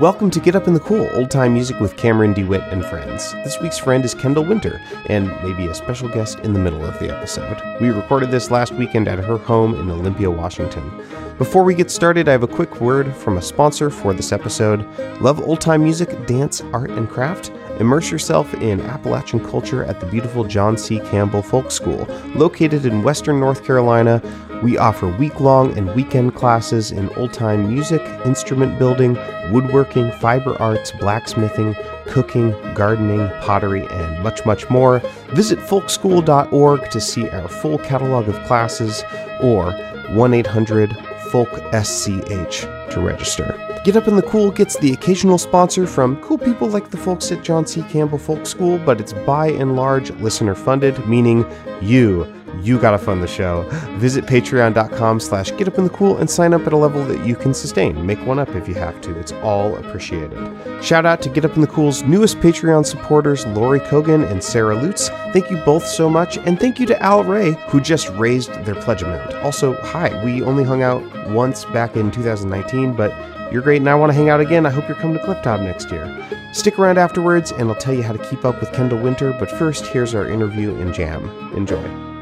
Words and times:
Welcome 0.00 0.30
to 0.30 0.38
Get 0.38 0.54
Up 0.54 0.68
in 0.68 0.74
the 0.74 0.80
Cool, 0.80 1.08
old 1.14 1.28
time 1.28 1.54
music 1.54 1.80
with 1.80 1.96
Cameron 1.96 2.32
DeWitt 2.32 2.62
and 2.70 2.84
friends. 2.84 3.32
This 3.44 3.60
week's 3.60 3.78
friend 3.78 4.04
is 4.04 4.14
Kendall 4.14 4.44
Winter, 4.44 4.80
and 5.06 5.26
maybe 5.42 5.66
a 5.66 5.74
special 5.74 6.08
guest 6.08 6.38
in 6.40 6.52
the 6.52 6.60
middle 6.60 6.84
of 6.84 6.96
the 7.00 7.12
episode. 7.12 7.60
We 7.80 7.88
recorded 7.88 8.30
this 8.30 8.52
last 8.52 8.72
weekend 8.74 9.08
at 9.08 9.18
her 9.18 9.38
home 9.38 9.74
in 9.74 9.90
Olympia, 9.90 10.30
Washington. 10.30 10.88
Before 11.36 11.64
we 11.64 11.74
get 11.74 11.90
started, 11.90 12.28
I 12.28 12.32
have 12.32 12.44
a 12.44 12.48
quick 12.48 12.80
word 12.80 13.12
from 13.14 13.38
a 13.38 13.42
sponsor 13.42 13.90
for 13.90 14.12
this 14.12 14.30
episode. 14.30 14.86
Love 15.20 15.40
old 15.40 15.60
time 15.60 15.82
music, 15.82 16.26
dance, 16.26 16.60
art, 16.72 16.90
and 16.90 17.08
craft? 17.08 17.50
Immerse 17.80 18.10
yourself 18.10 18.52
in 18.54 18.80
Appalachian 18.80 19.44
culture 19.44 19.84
at 19.84 20.00
the 20.00 20.06
beautiful 20.06 20.44
John 20.44 20.76
C. 20.76 21.00
Campbell 21.10 21.42
Folk 21.42 21.70
School, 21.70 22.06
located 22.34 22.86
in 22.86 23.02
western 23.02 23.38
North 23.38 23.64
Carolina. 23.64 24.20
We 24.62 24.76
offer 24.76 25.06
week 25.06 25.38
long 25.38 25.76
and 25.78 25.94
weekend 25.94 26.34
classes 26.34 26.90
in 26.90 27.08
old 27.10 27.32
time 27.32 27.68
music, 27.72 28.02
instrument 28.24 28.78
building, 28.78 29.14
woodworking, 29.52 30.10
fiber 30.12 30.60
arts, 30.60 30.90
blacksmithing, 30.90 31.76
cooking, 32.06 32.50
gardening, 32.74 33.28
pottery, 33.40 33.86
and 33.88 34.22
much, 34.22 34.44
much 34.44 34.68
more. 34.68 34.98
Visit 35.28 35.60
folkschool.org 35.60 36.90
to 36.90 37.00
see 37.00 37.28
our 37.30 37.46
full 37.46 37.78
catalog 37.78 38.28
of 38.28 38.34
classes 38.46 39.04
or 39.40 39.72
1 40.10 40.34
800 40.34 40.96
Folk 41.30 41.50
SCH 41.74 42.62
to 42.90 43.00
register. 43.00 43.54
Get 43.84 43.96
Up 43.96 44.08
in 44.08 44.16
the 44.16 44.22
Cool 44.22 44.50
gets 44.50 44.78
the 44.78 44.92
occasional 44.92 45.36
sponsor 45.36 45.86
from 45.86 46.20
cool 46.22 46.38
people 46.38 46.68
like 46.68 46.90
the 46.90 46.96
folks 46.96 47.30
at 47.30 47.44
John 47.44 47.66
C. 47.66 47.82
Campbell 47.82 48.18
Folk 48.18 48.46
School, 48.46 48.78
but 48.78 48.98
it's 48.98 49.12
by 49.12 49.50
and 49.50 49.76
large 49.76 50.10
listener 50.12 50.54
funded, 50.54 51.06
meaning 51.06 51.44
you 51.82 52.24
you 52.62 52.78
gotta 52.78 52.98
fund 52.98 53.22
the 53.22 53.28
show. 53.28 53.62
Visit 53.98 54.26
patreon.com 54.26 55.20
slash 55.20 55.50
getupinthecool 55.52 56.20
and 56.20 56.28
sign 56.28 56.54
up 56.54 56.66
at 56.66 56.72
a 56.72 56.76
level 56.76 57.04
that 57.04 57.26
you 57.26 57.36
can 57.36 57.54
sustain. 57.54 58.04
Make 58.04 58.24
one 58.26 58.38
up 58.38 58.48
if 58.50 58.68
you 58.68 58.74
have 58.74 59.00
to. 59.02 59.18
It's 59.18 59.32
all 59.42 59.76
appreciated. 59.76 60.38
Shout 60.82 61.06
out 61.06 61.22
to 61.22 61.28
Get 61.28 61.44
Up 61.44 61.54
in 61.54 61.60
the 61.60 61.66
Cool's 61.66 62.02
newest 62.02 62.38
Patreon 62.38 62.86
supporters, 62.86 63.46
Lori 63.48 63.80
Kogan 63.80 64.30
and 64.30 64.42
Sarah 64.42 64.74
Lutz. 64.74 65.08
Thank 65.32 65.50
you 65.50 65.56
both 65.58 65.86
so 65.86 66.08
much. 66.08 66.38
And 66.38 66.58
thank 66.58 66.78
you 66.78 66.86
to 66.86 67.02
Al 67.02 67.24
Ray, 67.24 67.52
who 67.68 67.80
just 67.80 68.08
raised 68.10 68.52
their 68.64 68.74
pledge 68.76 69.02
amount. 69.02 69.34
Also, 69.36 69.74
hi, 69.82 70.24
we 70.24 70.42
only 70.42 70.64
hung 70.64 70.82
out 70.82 71.02
once 71.30 71.64
back 71.66 71.96
in 71.96 72.10
2019, 72.10 72.94
but 72.94 73.12
you're 73.52 73.62
great 73.62 73.78
and 73.78 73.88
I 73.88 73.94
want 73.94 74.10
to 74.10 74.14
hang 74.14 74.28
out 74.28 74.40
again. 74.40 74.66
I 74.66 74.70
hope 74.70 74.88
you're 74.88 74.96
coming 74.96 75.18
to 75.18 75.24
Clifftop 75.24 75.62
next 75.62 75.90
year. 75.90 76.06
Stick 76.52 76.78
around 76.78 76.98
afterwards 76.98 77.52
and 77.52 77.68
I'll 77.68 77.76
tell 77.76 77.94
you 77.94 78.02
how 78.02 78.12
to 78.12 78.24
keep 78.28 78.44
up 78.44 78.60
with 78.60 78.72
Kendall 78.72 78.98
Winter, 79.00 79.34
but 79.38 79.50
first, 79.50 79.86
here's 79.86 80.14
our 80.14 80.28
interview 80.28 80.74
in 80.76 80.92
Jam. 80.92 81.28
Enjoy. 81.56 82.17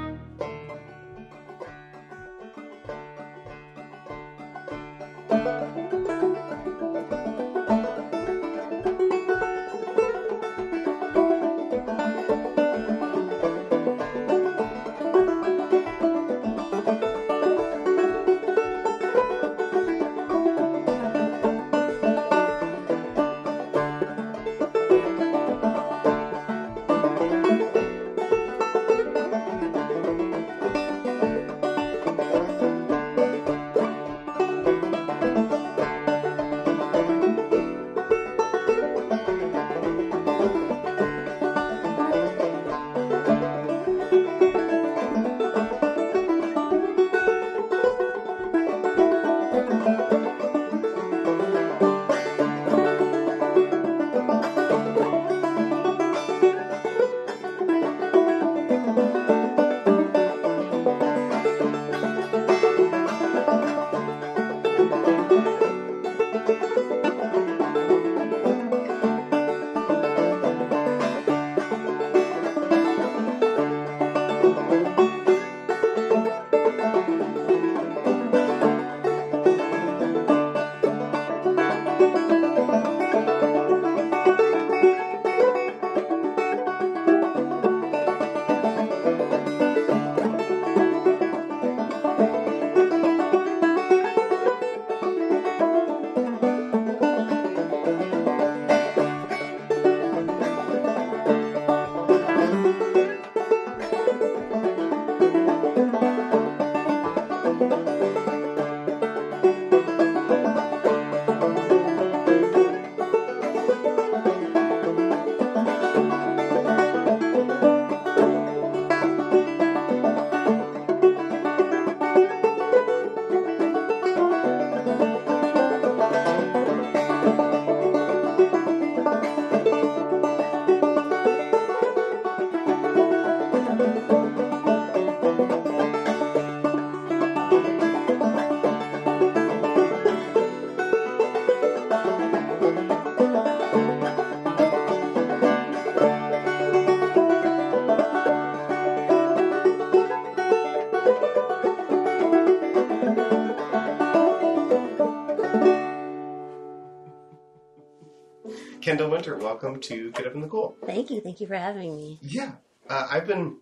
Kendall 158.86 159.10
Winter, 159.10 159.36
welcome 159.36 159.80
to 159.80 160.12
Get 160.12 160.28
Up 160.28 160.34
in 160.36 160.42
the 160.42 160.46
Cool. 160.46 160.76
Thank 160.86 161.10
you. 161.10 161.20
Thank 161.20 161.40
you 161.40 161.48
for 161.48 161.56
having 161.56 161.96
me. 161.96 162.20
Yeah, 162.22 162.52
uh, 162.88 163.08
I've 163.10 163.26
been 163.26 163.56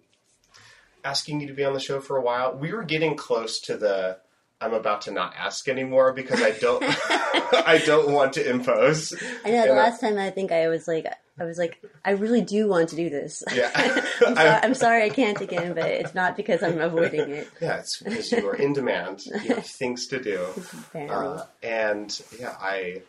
asking 1.02 1.40
you 1.40 1.46
to 1.46 1.54
be 1.54 1.64
on 1.64 1.72
the 1.72 1.80
show 1.80 1.98
for 2.00 2.18
a 2.18 2.20
while. 2.20 2.54
We 2.54 2.74
were 2.74 2.82
getting 2.84 3.16
close 3.16 3.58
to 3.60 3.78
the 3.78 4.18
I'm 4.60 4.74
about 4.74 5.00
to 5.02 5.12
not 5.12 5.32
ask 5.34 5.66
anymore 5.66 6.12
because 6.12 6.42
I 6.42 6.50
don't 6.50 6.84
I 7.66 7.82
don't 7.86 8.12
want 8.12 8.34
to 8.34 8.46
impose. 8.46 9.14
I 9.46 9.50
know 9.50 9.66
the 9.66 9.72
last 9.72 10.02
time 10.02 10.18
I 10.18 10.28
think 10.28 10.52
I 10.52 10.68
was 10.68 10.86
like 10.86 11.06
I 11.40 11.44
was 11.44 11.56
like 11.56 11.82
I 12.04 12.10
really 12.10 12.42
do 12.42 12.68
want 12.68 12.90
to 12.90 12.96
do 12.96 13.08
this. 13.08 13.42
Yeah. 13.50 13.70
I'm, 13.74 14.02
so, 14.36 14.60
I'm, 14.62 14.74
sorry 14.74 15.04
I 15.04 15.08
can't 15.08 15.40
again, 15.40 15.72
but 15.72 15.86
it's 15.86 16.14
not 16.14 16.36
because 16.36 16.62
I'm 16.62 16.82
avoiding 16.82 17.30
it. 17.30 17.48
Yeah, 17.62 17.78
it's 17.78 18.02
because 18.02 18.30
you 18.30 18.46
are 18.46 18.56
in 18.56 18.74
demand. 18.74 19.24
You 19.24 19.54
have 19.54 19.64
things 19.64 20.06
to 20.08 20.22
do. 20.22 20.46
Uh, 20.94 21.46
and 21.62 22.22
yeah, 22.38 22.54
I 22.60 23.00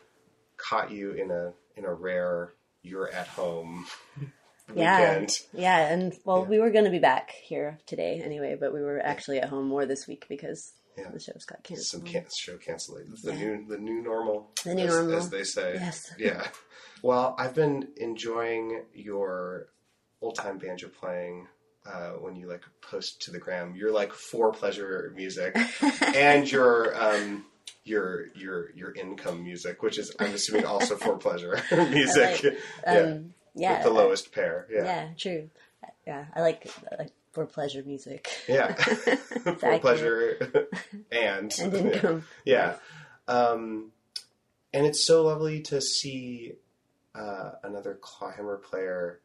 caught 0.55 0.91
you 0.91 1.11
in 1.11 1.29
a 1.29 1.51
in 1.75 1.85
a 1.85 1.93
rare 1.93 2.53
you're 2.81 3.09
at 3.11 3.27
home 3.27 3.85
yeah, 4.73 4.99
weekend. 4.99 5.39
Yeah, 5.53 5.87
and 5.87 6.13
well, 6.23 6.43
yeah. 6.43 6.49
we 6.49 6.59
were 6.59 6.69
going 6.69 6.85
to 6.85 6.91
be 6.91 6.99
back 6.99 7.31
here 7.31 7.79
today 7.85 8.21
anyway, 8.23 8.55
but 8.59 8.73
we 8.73 8.81
were 8.81 8.99
actually 8.99 9.39
at 9.39 9.49
home 9.49 9.67
more 9.67 9.85
this 9.85 10.07
week 10.07 10.25
because 10.29 10.73
yeah. 10.97 11.09
the 11.11 11.19
shows 11.19 11.45
got 11.45 11.63
canceled. 11.63 11.85
Some 11.87 12.01
can- 12.01 12.25
show 12.35 12.57
cancellation. 12.57 13.15
The 13.23 13.33
new 13.33 13.65
the 13.67 13.77
new 13.77 14.01
normal. 14.01 14.51
The 14.63 14.75
new 14.75 14.85
as, 14.85 14.93
normal, 14.93 15.17
as 15.17 15.29
they 15.29 15.43
say. 15.43 15.73
Yes. 15.75 16.13
Yeah. 16.17 16.47
Well, 17.01 17.35
I've 17.37 17.53
been 17.53 17.89
enjoying 17.97 18.83
your 18.93 19.67
old 20.21 20.35
time 20.35 20.57
banjo 20.57 20.87
playing. 20.87 21.47
Uh, 21.85 22.13
when 22.13 22.35
you 22.35 22.47
like 22.49 22.63
post 22.81 23.21
to 23.21 23.31
the 23.31 23.37
gram, 23.37 23.75
you're 23.75 23.93
like 23.93 24.11
for 24.11 24.51
pleasure 24.51 25.13
music, 25.15 25.55
and 26.15 26.51
your 26.51 26.95
um, 26.99 27.45
your 27.85 28.27
your 28.35 28.71
your 28.71 28.93
income 28.93 29.43
music, 29.43 29.81
which 29.83 29.97
is 29.97 30.13
I'm 30.19 30.33
assuming 30.33 30.65
also 30.65 30.95
for 30.97 31.15
pleasure 31.17 31.61
music. 31.71 32.43
Like, 32.43 32.57
yeah, 32.85 32.91
Um, 32.99 33.33
yeah, 33.55 33.73
with 33.75 33.83
the 33.83 33.89
lowest 33.91 34.33
pair. 34.33 34.67
yeah, 34.71 34.83
Yeah, 34.83 35.07
true. 35.17 35.49
Yeah, 36.05 36.25
I 36.33 36.41
like, 36.41 36.67
I 36.91 36.95
like 37.03 37.11
for 37.31 37.45
pleasure 37.45 37.81
music. 37.85 38.27
yeah, 38.47 38.73
for 38.73 39.79
pleasure 39.79 40.69
and 41.11 41.51
and 41.59 41.73
income. 41.73 42.25
yeah. 42.43 42.75
Um, 43.27 43.91
and 44.73 44.85
it's 44.85 45.05
so 45.05 45.23
lovely 45.23 45.61
to 45.63 45.79
see 45.81 46.53
uh, 47.15 47.51
another 47.63 47.97
Clawhammer 48.01 48.57
player 48.57 49.21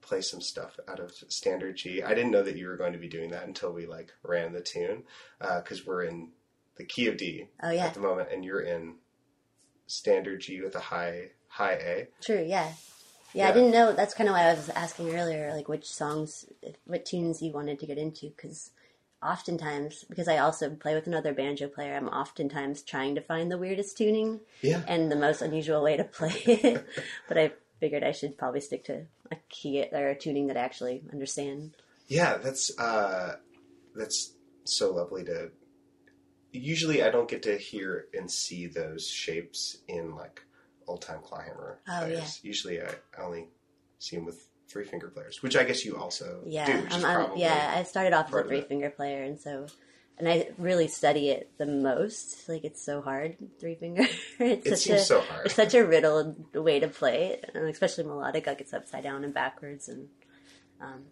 play 0.00 0.20
some 0.20 0.40
stuff 0.40 0.78
out 0.88 1.00
of 1.00 1.10
standard 1.28 1.76
G. 1.76 2.02
I 2.02 2.14
didn't 2.14 2.30
know 2.30 2.42
that 2.42 2.56
you 2.56 2.68
were 2.68 2.76
going 2.76 2.92
to 2.92 2.98
be 2.98 3.08
doing 3.08 3.30
that 3.30 3.46
until 3.46 3.72
we 3.72 3.86
like 3.86 4.12
ran 4.22 4.52
the 4.52 4.60
tune 4.60 5.02
because 5.40 5.84
we're 5.86 6.04
in 6.04 6.30
the 6.76 6.84
key 6.84 7.06
of 7.08 7.16
D 7.16 7.46
Oh 7.62 7.70
yeah, 7.70 7.86
at 7.86 7.94
the 7.94 8.00
moment, 8.00 8.30
and 8.32 8.44
you're 8.44 8.60
in 8.60 8.96
standard 9.86 10.40
G 10.40 10.60
with 10.60 10.74
a 10.74 10.80
high 10.80 11.30
high 11.48 11.74
A. 11.74 12.08
true. 12.20 12.44
Yeah. 12.46 12.72
Yeah. 13.32 13.46
yeah, 13.46 13.48
I 13.50 13.52
didn't 13.52 13.72
know. 13.72 13.92
That's 13.92 14.14
kind 14.14 14.28
of 14.28 14.34
why 14.34 14.44
I 14.44 14.54
was 14.54 14.68
asking 14.70 15.14
earlier, 15.14 15.52
like 15.52 15.68
which 15.68 15.90
songs, 15.90 16.46
what 16.86 17.04
tunes 17.04 17.42
you 17.42 17.52
wanted 17.52 17.80
to 17.80 17.86
get 17.86 17.98
into, 17.98 18.28
because 18.28 18.70
oftentimes, 19.20 20.04
because 20.08 20.28
I 20.28 20.38
also 20.38 20.70
play 20.70 20.94
with 20.94 21.08
another 21.08 21.32
banjo 21.34 21.66
player, 21.66 21.96
I'm 21.96 22.08
oftentimes 22.08 22.82
trying 22.82 23.16
to 23.16 23.20
find 23.20 23.50
the 23.50 23.58
weirdest 23.58 23.98
tuning 23.98 24.40
Yeah, 24.62 24.82
and 24.86 25.10
the 25.10 25.16
most 25.16 25.42
unusual 25.42 25.82
way 25.82 25.96
to 25.96 26.04
play 26.04 26.30
it. 26.46 26.86
but 27.28 27.38
I 27.38 27.52
figured 27.80 28.04
I 28.04 28.12
should 28.12 28.38
probably 28.38 28.60
stick 28.60 28.84
to 28.84 29.06
a 29.32 29.36
key 29.48 29.84
or 29.90 30.08
a 30.10 30.16
tuning 30.16 30.46
that 30.46 30.56
I 30.56 30.60
actually 30.60 31.02
understand. 31.12 31.74
yeah. 32.06 32.36
That's 32.36 32.70
uh, 32.78 33.36
that's 33.96 34.34
so 34.64 34.92
lovely 34.94 35.24
to. 35.24 35.50
Usually, 36.54 37.02
I 37.02 37.10
don't 37.10 37.28
get 37.28 37.42
to 37.44 37.56
hear 37.58 38.06
and 38.16 38.30
see 38.30 38.66
those 38.66 39.06
shapes 39.08 39.78
in 39.88 40.14
like 40.14 40.42
old 40.86 41.02
time 41.02 41.20
clawhammer 41.22 41.80
Oh, 41.88 41.98
players. 42.00 42.40
Usually, 42.42 42.80
I 42.80 42.88
I 43.18 43.22
only 43.22 43.48
see 43.98 44.16
them 44.16 44.24
with 44.24 44.48
three 44.68 44.84
finger 44.84 45.08
players, 45.08 45.42
which 45.42 45.56
I 45.56 45.64
guess 45.64 45.84
you 45.84 45.96
also 45.96 46.42
Yeah, 46.46 46.66
do. 46.66 46.82
Which 46.82 46.90
is 46.94 46.96
I'm, 46.96 47.04
I'm- 47.04 47.24
probably, 47.26 47.42
yeah. 47.42 47.74
I 47.76 47.82
started 47.82 48.12
off 48.12 48.28
as 48.28 48.34
a 48.34 48.42
three 48.44 48.60
finger 48.62 48.90
player, 48.90 49.22
and 49.22 49.38
so, 49.40 49.66
and 50.18 50.28
I 50.28 50.50
really 50.58 50.88
study 50.88 51.30
it 51.30 51.50
the 51.58 51.66
most. 51.66 52.48
Like 52.48 52.64
it's 52.64 52.84
so 52.84 53.00
hard, 53.02 53.36
three 53.60 53.74
finger. 53.74 54.02
it's 54.38 54.66
It 54.66 54.70
such 54.70 54.78
seems 54.80 55.00
a 55.00 55.04
so 55.04 55.20
hard. 55.22 55.46
it's 55.46 55.54
such 55.54 55.74
a 55.74 55.84
riddled 55.84 56.54
way 56.54 56.80
to 56.80 56.88
play 56.88 57.26
it, 57.32 57.50
and 57.54 57.66
especially 57.68 58.04
melodic. 58.04 58.46
Like 58.46 58.60
it's 58.60 58.72
upside 58.72 59.02
down 59.02 59.24
and 59.24 59.34
backwards, 59.34 59.88
and 59.88 60.08
um, 60.80 61.04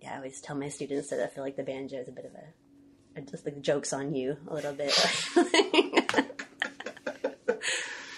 yeah, 0.00 0.12
I 0.14 0.16
always 0.16 0.40
tell 0.40 0.56
my 0.56 0.68
students 0.68 1.10
that 1.10 1.20
I 1.22 1.26
feel 1.28 1.42
like 1.44 1.56
the 1.56 1.62
banjo 1.62 1.96
is 1.98 2.08
a 2.08 2.12
bit 2.12 2.24
of 2.26 2.32
a, 2.34 2.44
just 3.22 3.44
like 3.44 3.60
jokes 3.60 3.92
on 3.92 4.14
you 4.14 4.36
a 4.48 4.54
little 4.54 4.72
bit. 4.72 4.92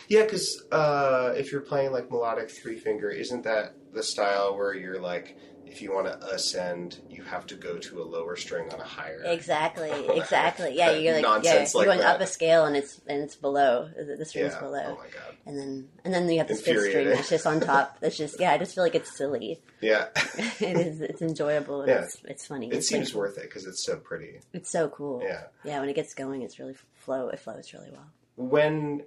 Yeah, 0.08 0.22
because 0.22 0.64
uh, 0.70 1.32
if 1.36 1.50
you're 1.50 1.62
playing 1.62 1.92
like 1.92 2.10
melodic 2.10 2.50
three 2.50 2.76
finger, 2.76 3.10
isn't 3.10 3.42
that 3.42 3.74
the 3.96 4.02
style 4.04 4.56
where 4.56 4.74
you're 4.74 5.00
like, 5.00 5.36
if 5.66 5.82
you 5.82 5.92
want 5.92 6.06
to 6.06 6.16
ascend, 6.32 7.00
you 7.10 7.24
have 7.24 7.44
to 7.46 7.56
go 7.56 7.76
to 7.76 8.00
a 8.00 8.04
lower 8.04 8.36
string 8.36 8.72
on 8.72 8.80
a 8.80 8.84
higher? 8.84 9.20
exactly, 9.24 9.90
exactly. 10.14 10.76
Yeah, 10.76 10.92
you're 10.92 11.14
like 11.20 11.42
yeah, 11.44 11.52
you're 11.54 11.62
like 11.74 11.86
going 11.86 11.98
that. 11.98 12.14
up 12.16 12.20
a 12.20 12.26
scale, 12.26 12.66
and 12.66 12.76
it's 12.76 13.00
and 13.08 13.20
it's 13.22 13.34
below 13.34 13.88
the 13.96 14.24
string's 14.24 14.52
Yeah. 14.54 14.60
below. 14.60 14.84
Oh 14.96 15.02
my 15.02 15.10
god. 15.10 15.34
and 15.44 15.58
then 15.58 15.88
and 16.04 16.14
then 16.14 16.28
you 16.30 16.38
have 16.38 16.46
this 16.48 16.62
fifth 16.62 16.88
string 16.88 17.08
that's 17.08 17.28
just 17.28 17.46
on 17.48 17.58
top. 17.60 17.98
That's 18.00 18.16
just 18.16 18.38
yeah. 18.38 18.52
I 18.52 18.58
just 18.58 18.74
feel 18.76 18.84
like 18.84 18.94
it's 18.94 19.16
silly. 19.16 19.60
Yeah. 19.80 20.06
it 20.60 20.76
is. 20.86 21.00
It's 21.00 21.20
enjoyable. 21.22 21.80
And 21.82 21.90
Yeah. 21.90 22.02
It's 22.02 22.16
it's 22.24 22.46
funny. 22.46 22.68
it 22.68 22.74
It's 22.74 22.88
seems 22.88 23.10
playful. 23.10 23.20
worth 23.22 23.38
it 23.38 23.42
because 23.44 23.66
it's 23.66 23.84
so 23.84 23.96
pretty. 23.96 24.38
It's 24.52 24.70
so 24.70 24.88
cool. 24.88 25.20
Yeah. 25.24 25.42
Yeah. 25.64 25.80
When 25.80 25.88
it 25.88 25.94
gets 25.96 26.14
going, 26.14 26.42
it's 26.42 26.58
really 26.60 26.76
flow. 26.94 27.28
It 27.28 27.40
flows 27.40 27.72
really 27.74 27.90
well. 27.90 28.06
When, 28.36 29.02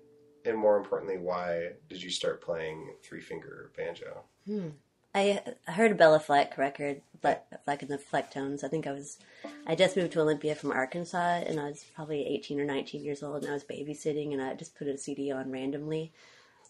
and 0.46 0.58
more 0.58 0.78
importantly, 0.78 1.18
why 1.18 1.72
did 1.90 2.02
you 2.02 2.10
start 2.10 2.42
playing 2.42 2.94
three 3.04 3.22
finger 3.22 3.72
banjo? 3.78 4.24
I 5.16 5.42
I 5.68 5.72
heard 5.72 5.92
a 5.92 5.96
Béla 5.96 6.22
Fleck 6.22 6.58
record, 6.58 7.02
but 7.22 7.48
Fleck 7.66 7.82
and 7.82 7.92
the 7.92 7.98
Flecktones. 7.98 8.64
I 8.64 8.68
think 8.68 8.86
I 8.88 8.92
was, 8.92 9.18
I 9.66 9.76
just 9.76 9.98
moved 9.98 10.14
to 10.14 10.22
Olympia 10.22 10.56
from 10.56 10.72
Arkansas, 10.72 11.44
and 11.48 11.60
I 11.60 11.66
was 11.70 11.84
probably 11.96 12.26
eighteen 12.28 12.60
or 12.60 12.66
nineteen 12.66 13.04
years 13.04 13.24
old, 13.24 13.44
and 13.44 13.52
I 13.52 13.54
was 13.54 13.64
babysitting, 13.64 14.34
and 14.34 14.42
I 14.42 14.54
just 14.54 14.76
put 14.76 14.88
a 14.88 14.98
CD 14.98 15.32
on 15.32 15.52
randomly. 15.52 16.12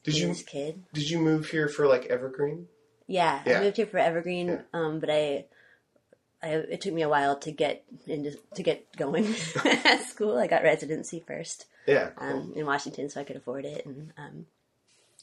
Did 0.03 0.17
you 0.17 0.33
kid? 0.33 0.83
did 0.93 1.09
you 1.09 1.19
move 1.19 1.49
here 1.49 1.67
for 1.67 1.85
like 1.87 2.05
Evergreen? 2.05 2.67
Yeah, 3.07 3.41
Yeah. 3.45 3.59
I 3.59 3.63
moved 3.63 3.77
here 3.77 3.85
for 3.87 3.97
Evergreen, 3.97 4.47
Yeah. 4.47 4.61
um, 4.73 4.99
but 4.99 5.09
I, 5.09 5.45
I 6.41 6.47
it 6.51 6.81
took 6.81 6.93
me 6.93 7.01
a 7.01 7.09
while 7.09 7.37
to 7.39 7.51
get 7.51 7.83
into 8.07 8.37
to 8.55 8.63
get 8.63 8.95
going 8.95 9.25
at 9.65 10.03
school. 10.03 10.37
I 10.37 10.47
got 10.47 10.63
residency 10.63 11.19
first 11.25 11.65
Yeah. 11.89 12.09
Cool. 12.15 12.27
um, 12.29 12.53
in 12.55 12.65
Washington, 12.65 13.09
so 13.09 13.19
I 13.19 13.23
could 13.23 13.35
afford 13.35 13.65
it, 13.65 13.85
and 13.85 14.13
um, 14.17 14.45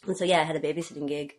and 0.06 0.16
so 0.16 0.24
yeah, 0.24 0.40
I 0.40 0.44
had 0.44 0.56
a 0.56 0.60
babysitting 0.60 1.08
gig 1.08 1.34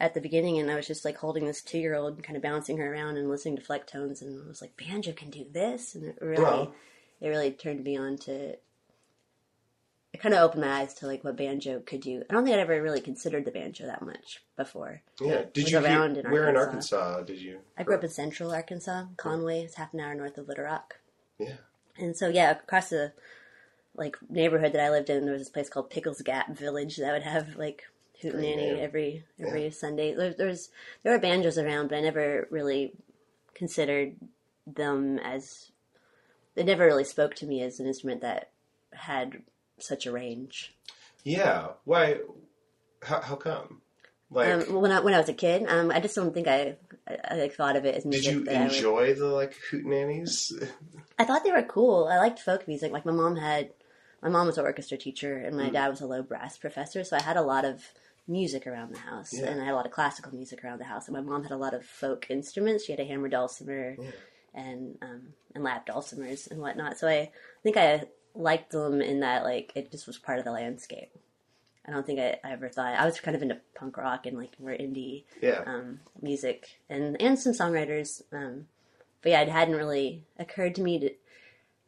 at 0.00 0.14
the 0.14 0.20
beginning, 0.20 0.58
and 0.58 0.70
I 0.70 0.74
was 0.76 0.86
just 0.86 1.04
like 1.04 1.16
holding 1.18 1.44
this 1.46 1.62
two 1.62 1.78
year 1.78 1.94
old, 1.94 2.22
kind 2.22 2.36
of 2.36 2.42
bouncing 2.42 2.78
her 2.78 2.92
around 2.92 3.16
and 3.16 3.28
listening 3.28 3.56
to 3.56 3.62
Flecktones, 3.62 4.22
and 4.22 4.42
I 4.44 4.48
was 4.48 4.60
like, 4.62 4.76
banjo 4.76 5.12
can 5.12 5.30
do 5.30 5.44
this, 5.50 5.94
and 5.94 6.04
it 6.04 6.18
really, 6.20 6.42
Wow. 6.42 6.72
it 7.20 7.28
really 7.28 7.50
turned 7.52 7.84
me 7.84 7.96
on 7.96 8.16
to. 8.18 8.56
It 10.14 10.20
kind 10.20 10.34
of 10.34 10.42
opened 10.42 10.60
my 10.62 10.80
eyes 10.80 10.92
to 10.94 11.06
like 11.06 11.24
what 11.24 11.38
banjo 11.38 11.80
could 11.80 12.02
do. 12.02 12.22
I 12.28 12.34
don't 12.34 12.44
think 12.44 12.54
I'd 12.54 12.60
ever 12.60 12.82
really 12.82 13.00
considered 13.00 13.46
the 13.46 13.50
banjo 13.50 13.86
that 13.86 14.02
much 14.02 14.42
before. 14.58 15.00
yeah. 15.18 15.44
Did 15.54 15.70
you 15.70 15.78
around 15.78 16.16
hear, 16.16 16.24
in 16.26 16.30
where 16.30 16.48
in 16.50 16.56
Arkansas. 16.56 16.96
Arkansas 16.96 17.22
did 17.32 17.40
you? 17.40 17.60
I 17.78 17.82
grew 17.82 17.94
up 17.94 18.04
in 18.04 18.10
central 18.10 18.52
Arkansas, 18.52 19.06
Conway. 19.16 19.62
It's 19.62 19.76
half 19.76 19.94
an 19.94 20.00
hour 20.00 20.14
north 20.14 20.36
of 20.36 20.48
Little 20.48 20.64
Rock. 20.64 20.96
Yeah. 21.38 21.54
And 21.98 22.14
so, 22.14 22.28
yeah, 22.28 22.50
across 22.50 22.90
the 22.90 23.14
like 23.94 24.16
neighborhood 24.28 24.72
that 24.72 24.80
I 24.82 24.90
lived 24.90 25.10
in, 25.10 25.24
there 25.24 25.32
was 25.32 25.42
this 25.42 25.50
place 25.50 25.68
called 25.68 25.90
Pickles 25.90 26.20
Gap 26.22 26.56
Village 26.56 26.96
that 26.96 27.12
would 27.12 27.22
have 27.22 27.56
like 27.56 27.84
hootenanny 28.22 28.78
every 28.80 29.24
every 29.40 29.70
Sunday. 29.70 30.14
There, 30.14 30.32
there 30.32 30.46
was 30.48 30.70
there 31.02 31.12
were 31.12 31.18
banjos 31.18 31.58
around, 31.58 31.88
but 31.88 31.96
I 31.98 32.00
never 32.00 32.46
really 32.50 32.92
considered 33.54 34.16
them 34.66 35.18
as. 35.18 35.70
It 36.54 36.66
never 36.66 36.84
really 36.84 37.04
spoke 37.04 37.34
to 37.36 37.46
me 37.46 37.62
as 37.62 37.80
an 37.80 37.86
instrument 37.86 38.20
that 38.20 38.50
had 38.92 39.42
such 39.78 40.04
a 40.06 40.12
range. 40.12 40.74
Yeah. 41.24 41.68
Why? 41.84 42.18
How, 43.02 43.20
how 43.22 43.36
come? 43.36 43.80
Like, 44.30 44.68
Um, 44.68 44.80
when 44.80 44.92
I 44.92 45.00
when 45.00 45.14
I 45.14 45.18
was 45.18 45.28
a 45.30 45.34
kid, 45.34 45.64
um, 45.66 45.90
I 45.90 46.00
just 46.00 46.14
don't 46.14 46.32
think 46.34 46.48
I, 46.48 46.76
I, 47.08 47.42
I 47.42 47.48
thought 47.48 47.76
of 47.76 47.84
it 47.86 47.94
as 47.94 48.04
music. 48.04 48.24
did 48.32 48.34
you 48.38 48.44
that 48.44 48.56
I 48.56 48.64
would- 48.64 48.72
enjoy 48.74 49.14
the 49.14 49.26
like 49.28 49.54
hootenannies? 49.70 50.52
I 51.18 51.24
thought 51.24 51.42
they 51.44 51.52
were 51.52 51.62
cool. 51.62 52.06
I 52.10 52.18
liked 52.18 52.38
folk 52.38 52.68
music. 52.68 52.92
Like 52.92 53.06
my 53.06 53.12
mom 53.12 53.36
had, 53.36 53.70
my 54.22 54.28
mom 54.28 54.46
was 54.46 54.58
an 54.58 54.64
orchestra 54.64 54.96
teacher, 54.96 55.36
and 55.36 55.56
my 55.56 55.68
dad 55.70 55.88
was 55.88 56.00
a 56.00 56.06
low 56.06 56.22
brass 56.22 56.56
professor. 56.56 57.02
So 57.04 57.16
I 57.16 57.22
had 57.22 57.36
a 57.36 57.42
lot 57.42 57.64
of 57.64 57.82
music 58.28 58.66
around 58.66 58.94
the 58.94 59.00
house, 59.00 59.32
Yeah. 59.32 59.46
and 59.48 59.60
I 59.60 59.64
had 59.64 59.72
a 59.72 59.76
lot 59.76 59.86
of 59.86 59.92
classical 59.92 60.32
music 60.32 60.64
around 60.64 60.78
the 60.78 60.84
house. 60.84 61.08
And 61.08 61.16
my 61.16 61.22
mom 61.22 61.42
had 61.42 61.52
a 61.52 61.56
lot 61.56 61.74
of 61.74 61.84
folk 61.84 62.26
instruments. 62.30 62.84
She 62.84 62.92
had 62.92 63.00
a 63.00 63.04
hammer 63.04 63.28
dulcimer, 63.28 63.96
and 64.54 64.96
um, 65.02 65.34
and 65.54 65.64
lap 65.64 65.86
dulcimers 65.86 66.50
and 66.50 66.60
whatnot. 66.60 66.98
So 66.98 67.08
I 67.08 67.30
think 67.62 67.76
I 67.76 68.04
liked 68.34 68.70
them 68.72 69.02
in 69.02 69.20
that 69.20 69.44
like 69.44 69.72
it 69.74 69.90
just 69.90 70.06
was 70.06 70.18
part 70.18 70.38
of 70.38 70.44
the 70.44 70.52
landscape. 70.52 71.10
I 71.86 71.90
don't 71.90 72.06
think 72.06 72.20
I, 72.20 72.38
I 72.44 72.52
ever 72.52 72.68
thought 72.68 72.94
I 72.94 73.04
was 73.04 73.18
kind 73.18 73.34
of 73.34 73.42
into 73.42 73.60
punk 73.74 73.96
rock 73.96 74.26
and 74.26 74.38
like 74.38 74.58
more 74.60 74.70
indie 74.70 75.24
yeah. 75.40 75.62
um, 75.66 76.00
music 76.20 76.68
and 76.88 77.20
and 77.20 77.38
some 77.38 77.52
songwriters. 77.52 78.22
Um, 78.32 78.66
but 79.20 79.30
yeah, 79.30 79.40
it 79.40 79.48
hadn't 79.48 79.76
really 79.76 80.24
occurred 80.38 80.74
to 80.76 80.82
me 80.82 80.98
to 81.00 81.10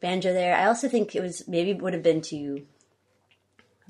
banjo 0.01 0.33
there. 0.33 0.55
I 0.55 0.65
also 0.65 0.87
think 0.87 1.15
it 1.15 1.21
was 1.21 1.47
maybe 1.47 1.73
would 1.73 1.93
have 1.93 2.03
been 2.03 2.21
too 2.21 2.65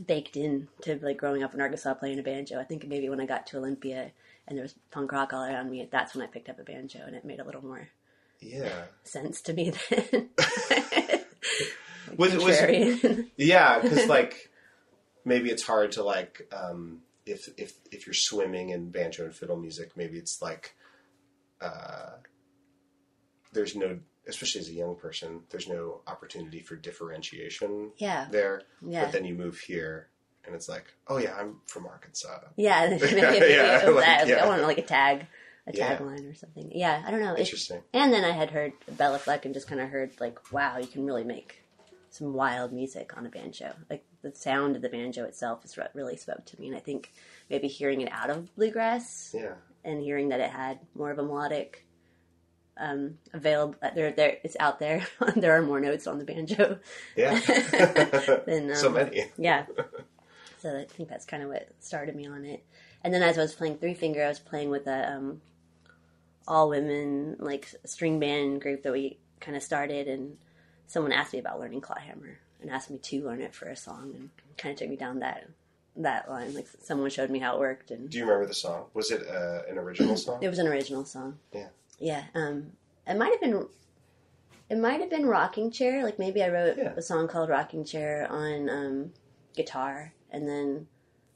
baked 0.03 0.35
in 0.35 0.67
to 0.81 0.99
like 1.01 1.17
growing 1.17 1.43
up 1.43 1.53
in 1.53 1.61
Arkansas 1.61 1.93
playing 1.95 2.19
a 2.19 2.23
banjo. 2.23 2.59
I 2.59 2.63
think 2.63 2.87
maybe 2.87 3.09
when 3.09 3.21
I 3.21 3.25
got 3.25 3.47
to 3.47 3.57
Olympia 3.57 4.11
and 4.47 4.57
there 4.57 4.63
was 4.63 4.75
punk 4.91 5.11
rock 5.11 5.33
all 5.33 5.43
around 5.43 5.69
me, 5.69 5.87
that's 5.91 6.15
when 6.15 6.23
I 6.23 6.27
picked 6.27 6.49
up 6.49 6.59
a 6.59 6.63
banjo 6.63 6.99
and 7.05 7.15
it 7.15 7.25
made 7.25 7.39
a 7.39 7.45
little 7.45 7.63
more 7.63 7.87
yeah. 8.39 8.83
sense 9.03 9.41
to 9.41 9.53
me 9.53 9.71
then. 9.89 10.29
Was 12.17 12.33
it 12.33 12.41
was 12.41 13.25
Yeah, 13.37 13.79
because 13.79 14.07
like 14.07 14.51
maybe 15.23 15.49
it's 15.49 15.63
hard 15.63 15.93
to 15.93 16.03
like 16.03 16.47
um, 16.55 17.01
if 17.25 17.49
if 17.57 17.73
if 17.91 18.05
you're 18.05 18.13
swimming 18.13 18.69
in 18.69 18.91
banjo 18.91 19.25
and 19.25 19.35
fiddle 19.35 19.57
music, 19.57 19.91
maybe 19.95 20.17
it's 20.17 20.41
like 20.41 20.75
uh, 21.61 22.11
there's 23.53 23.75
no, 23.75 23.99
especially 24.27 24.61
as 24.61 24.69
a 24.69 24.73
young 24.73 24.95
person, 24.95 25.41
there's 25.49 25.67
no 25.67 26.01
opportunity 26.07 26.59
for 26.59 26.75
differentiation 26.75 27.91
yeah, 27.97 28.27
there. 28.31 28.63
yeah. 28.81 29.05
But 29.05 29.11
then 29.11 29.25
you 29.25 29.35
move 29.35 29.57
here, 29.57 30.07
and 30.45 30.55
it's 30.55 30.69
like, 30.69 30.85
oh 31.07 31.17
yeah, 31.17 31.35
I'm 31.35 31.57
from 31.65 31.85
Arkansas. 31.85 32.39
Yeah, 32.55 32.85
Yeah, 33.01 33.89
like, 33.89 34.27
yeah. 34.27 34.41
I 34.43 34.47
want 34.47 34.61
like 34.63 34.77
a 34.77 34.83
tag, 34.83 35.27
a 35.67 35.71
tagline 35.71 36.31
or 36.31 36.35
something. 36.35 36.71
Yeah, 36.73 37.03
I 37.05 37.11
don't 37.11 37.21
know. 37.21 37.33
It's- 37.33 37.47
Interesting. 37.47 37.81
And 37.93 38.13
then 38.13 38.23
I 38.23 38.31
had 38.31 38.51
heard 38.51 38.73
Béla 38.91 39.19
Fleck 39.19 39.45
and 39.45 39.53
just 39.53 39.67
kind 39.67 39.81
of 39.81 39.89
heard 39.89 40.11
like, 40.19 40.51
wow, 40.51 40.77
you 40.77 40.87
can 40.87 41.05
really 41.05 41.23
make 41.23 41.61
some 42.09 42.33
wild 42.33 42.71
music 42.71 43.17
on 43.17 43.25
a 43.25 43.29
banjo. 43.29 43.73
Like 43.89 44.05
the 44.21 44.33
sound 44.33 44.75
of 44.75 44.81
the 44.81 44.89
banjo 44.89 45.25
itself 45.25 45.65
is 45.65 45.75
what 45.77 45.91
really 45.93 46.15
spoke 46.15 46.45
to 46.45 46.59
me. 46.59 46.67
And 46.67 46.77
I 46.77 46.79
think 46.79 47.11
maybe 47.49 47.67
hearing 47.67 48.01
it 48.01 48.11
out 48.11 48.29
of 48.29 48.55
bluegrass 48.55 49.31
Yeah, 49.33 49.55
and 49.83 50.01
hearing 50.01 50.29
that 50.29 50.39
it 50.39 50.49
had 50.49 50.79
more 50.95 51.11
of 51.11 51.19
a 51.19 51.23
melodic 51.23 51.84
um, 52.77 53.17
available. 53.33 53.75
There, 53.93 54.11
there, 54.11 54.37
it's 54.43 54.57
out 54.59 54.79
there. 54.79 55.05
there 55.35 55.57
are 55.57 55.61
more 55.61 55.79
notes 55.79 56.07
on 56.07 56.19
the 56.19 56.25
banjo. 56.25 56.79
Yeah. 57.15 57.39
than, 58.45 58.71
um, 58.71 58.75
so 58.75 58.89
many. 58.89 59.25
Yeah. 59.37 59.65
So 60.59 60.77
I 60.77 60.85
think 60.85 61.09
that's 61.09 61.25
kind 61.25 61.43
of 61.43 61.49
what 61.49 61.69
started 61.79 62.15
me 62.15 62.27
on 62.27 62.45
it. 62.45 62.63
And 63.03 63.13
then 63.13 63.21
as 63.21 63.37
I 63.37 63.41
was 63.41 63.53
playing 63.53 63.77
three 63.77 63.93
finger, 63.93 64.23
I 64.23 64.29
was 64.29 64.39
playing 64.39 64.69
with 64.69 64.87
a 64.87 65.13
um, 65.13 65.41
all 66.47 66.69
women 66.69 67.35
like 67.39 67.69
string 67.85 68.19
band 68.19 68.61
group 68.61 68.83
that 68.83 68.91
we 68.91 69.17
kind 69.39 69.55
of 69.55 69.61
started, 69.61 70.07
and 70.07 70.37
someone 70.87 71.11
asked 71.11 71.33
me 71.33 71.39
about 71.39 71.59
learning 71.59 71.81
clawhammer 71.81 72.39
and 72.61 72.71
asked 72.71 72.89
me 72.89 72.97
to 72.97 73.25
learn 73.25 73.41
it 73.41 73.53
for 73.53 73.67
a 73.67 73.75
song, 73.75 74.13
and 74.15 74.29
kind 74.57 74.73
of 74.73 74.79
took 74.79 74.89
me 74.89 74.95
down 74.95 75.19
that 75.19 75.47
that 75.97 76.29
line. 76.29 76.55
Like 76.55 76.67
someone 76.83 77.09
showed 77.11 77.29
me 77.29 77.37
how 77.37 77.55
it 77.55 77.59
worked, 77.59 77.91
and 77.91 78.09
Do 78.09 78.17
you 78.17 78.25
remember 78.25 78.47
the 78.47 78.55
song? 78.55 78.85
Was 78.95 79.11
it 79.11 79.27
uh, 79.27 79.61
an 79.69 79.77
original 79.77 80.17
song? 80.17 80.39
it 80.41 80.49
was 80.49 80.57
an 80.57 80.67
original 80.67 81.05
song. 81.05 81.37
Yeah. 81.53 81.67
Yeah. 81.99 82.23
Um, 82.33 82.71
it 83.07 83.17
might 83.17 83.31
have 83.31 83.41
been. 83.41 83.67
It 84.69 84.77
might 84.79 84.99
have 84.99 85.09
been 85.11 85.27
Rocking 85.27 85.71
Chair. 85.71 86.03
Like 86.03 86.17
maybe 86.19 86.41
I 86.43 86.49
wrote 86.49 86.77
Yeah. 86.77 86.93
a 86.95 87.01
song 87.01 87.27
called 87.27 87.49
Rocking 87.49 87.85
Chair 87.85 88.27
on 88.29 88.69
um, 88.69 89.13
guitar, 89.55 90.11
and 90.31 90.47
then 90.47 90.87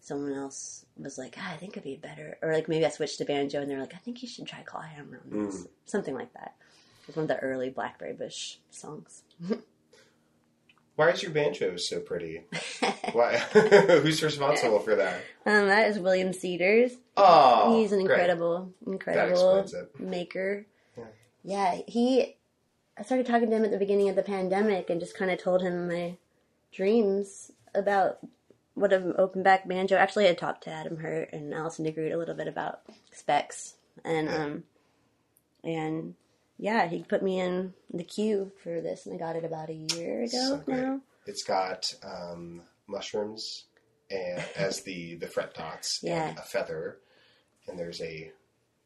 someone 0.01 0.33
else 0.33 0.85
was 0.97 1.17
like, 1.17 1.35
ah, 1.37 1.53
"I 1.53 1.57
think 1.57 1.73
it'd 1.73 1.83
be 1.83 1.95
better," 1.95 2.37
or 2.41 2.51
like 2.53 2.67
maybe 2.67 2.85
I 2.85 2.89
switched 2.89 3.19
to 3.19 3.25
banjo, 3.25 3.61
and 3.61 3.69
they're 3.69 3.79
like, 3.79 3.93
"I 3.93 3.97
think 3.99 4.21
you 4.23 4.27
should 4.27 4.47
try 4.47 4.61
clawhammer 4.63 5.21
on 5.31 5.45
this," 5.45 5.67
something 5.85 6.15
like 6.15 6.33
that. 6.33 6.55
It 7.03 7.07
was 7.07 7.15
one 7.17 7.23
of 7.23 7.27
the 7.29 7.39
early 7.39 7.69
Blackberry 7.69 8.13
Bush 8.13 8.57
songs. 8.71 9.23
Why 10.99 11.11
is 11.11 11.23
your 11.23 11.31
banjo 11.31 11.77
so 11.77 12.01
pretty? 12.01 12.41
Why? 13.13 13.37
Who's 13.53 14.21
responsible 14.21 14.79
for 14.79 14.97
that? 14.97 15.23
Um, 15.45 15.67
that 15.67 15.87
is 15.89 15.97
William 15.97 16.33
Cedars. 16.33 16.91
Oh, 17.15 17.79
He's 17.79 17.93
an 17.93 18.03
great. 18.03 18.15
incredible, 18.15 18.73
incredible 18.85 19.65
maker. 19.97 20.65
Yeah. 20.97 21.03
Yeah. 21.45 21.81
he. 21.87 22.35
I 22.97 23.03
started 23.03 23.27
talking 23.27 23.49
to 23.49 23.55
him 23.55 23.63
at 23.63 23.71
the 23.71 23.77
beginning 23.77 24.09
of 24.09 24.17
the 24.17 24.23
pandemic 24.23 24.89
and 24.89 24.99
just 24.99 25.15
kind 25.15 25.31
of 25.31 25.41
told 25.41 25.61
him 25.61 25.87
my 25.87 26.17
dreams 26.73 27.49
about 27.73 28.17
what 28.73 28.91
an 28.91 29.13
open 29.17 29.41
back 29.41 29.69
banjo. 29.69 29.95
Actually, 29.95 30.25
I 30.25 30.29
had 30.29 30.37
talked 30.37 30.65
to 30.65 30.69
Adam 30.69 30.97
Hurt 30.97 31.31
and 31.31 31.53
Allison 31.53 31.85
DeGroot 31.85 32.13
a 32.13 32.17
little 32.17 32.35
bit 32.35 32.49
about 32.49 32.81
specs, 33.13 33.75
and 34.03 34.27
um, 34.27 34.63
and 35.63 36.15
yeah, 36.59 36.87
he 36.87 37.03
put 37.03 37.23
me 37.23 37.39
in 37.39 37.73
the 37.91 38.03
queue 38.03 38.51
for 38.63 38.81
this, 38.81 39.05
and 39.07 39.15
I 39.15 39.17
got 39.17 39.35
it 39.35 39.45
about 39.45 39.69
a 39.69 39.73
year 39.95 40.23
ago 40.23 40.27
So 40.27 40.63
now. 40.67 41.01
It's 41.25 41.43
got 41.43 41.93
um, 42.03 42.61
mushrooms 42.87 43.65
and 44.11 44.43
as 44.55 44.81
the 44.83 45.15
the 45.15 45.27
fret 45.27 45.53
dots 45.55 46.01
Yeah. 46.03 46.29
and 46.29 46.37
a 46.37 46.41
feather, 46.43 46.97
and 47.67 47.79
there's 47.79 48.01
a 48.01 48.31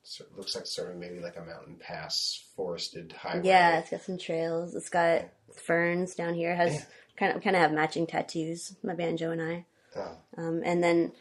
sort 0.04 0.36
looks 0.38 0.54
like 0.56 0.68
sort 0.68 0.92
of 0.92 0.98
maybe 0.98 1.20
like 1.20 1.38
a 1.38 1.42
mountain 1.46 1.78
pass 1.80 2.44
forested 2.56 3.14
highway. 3.18 3.42
Yeah, 3.48 3.80
it's 3.80 3.90
got 3.90 4.02
some 4.02 4.18
trails. 4.18 4.76
It's 4.76 4.90
got 4.90 5.26
ferns 5.66 6.14
down 6.16 6.34
here. 6.34 6.52
It 6.52 6.58
has 6.58 6.86
kind 7.18 7.36
of 7.36 7.42
kind 7.44 7.56
of 7.56 7.62
have 7.62 7.72
matching 7.72 8.06
tattoos. 8.08 8.76
My 8.84 8.94
banjo 8.96 9.32
and 9.32 9.42
I. 9.42 9.66
Oh, 9.96 10.18
Um, 10.38 10.62
and 10.66 10.84
then 10.84 11.12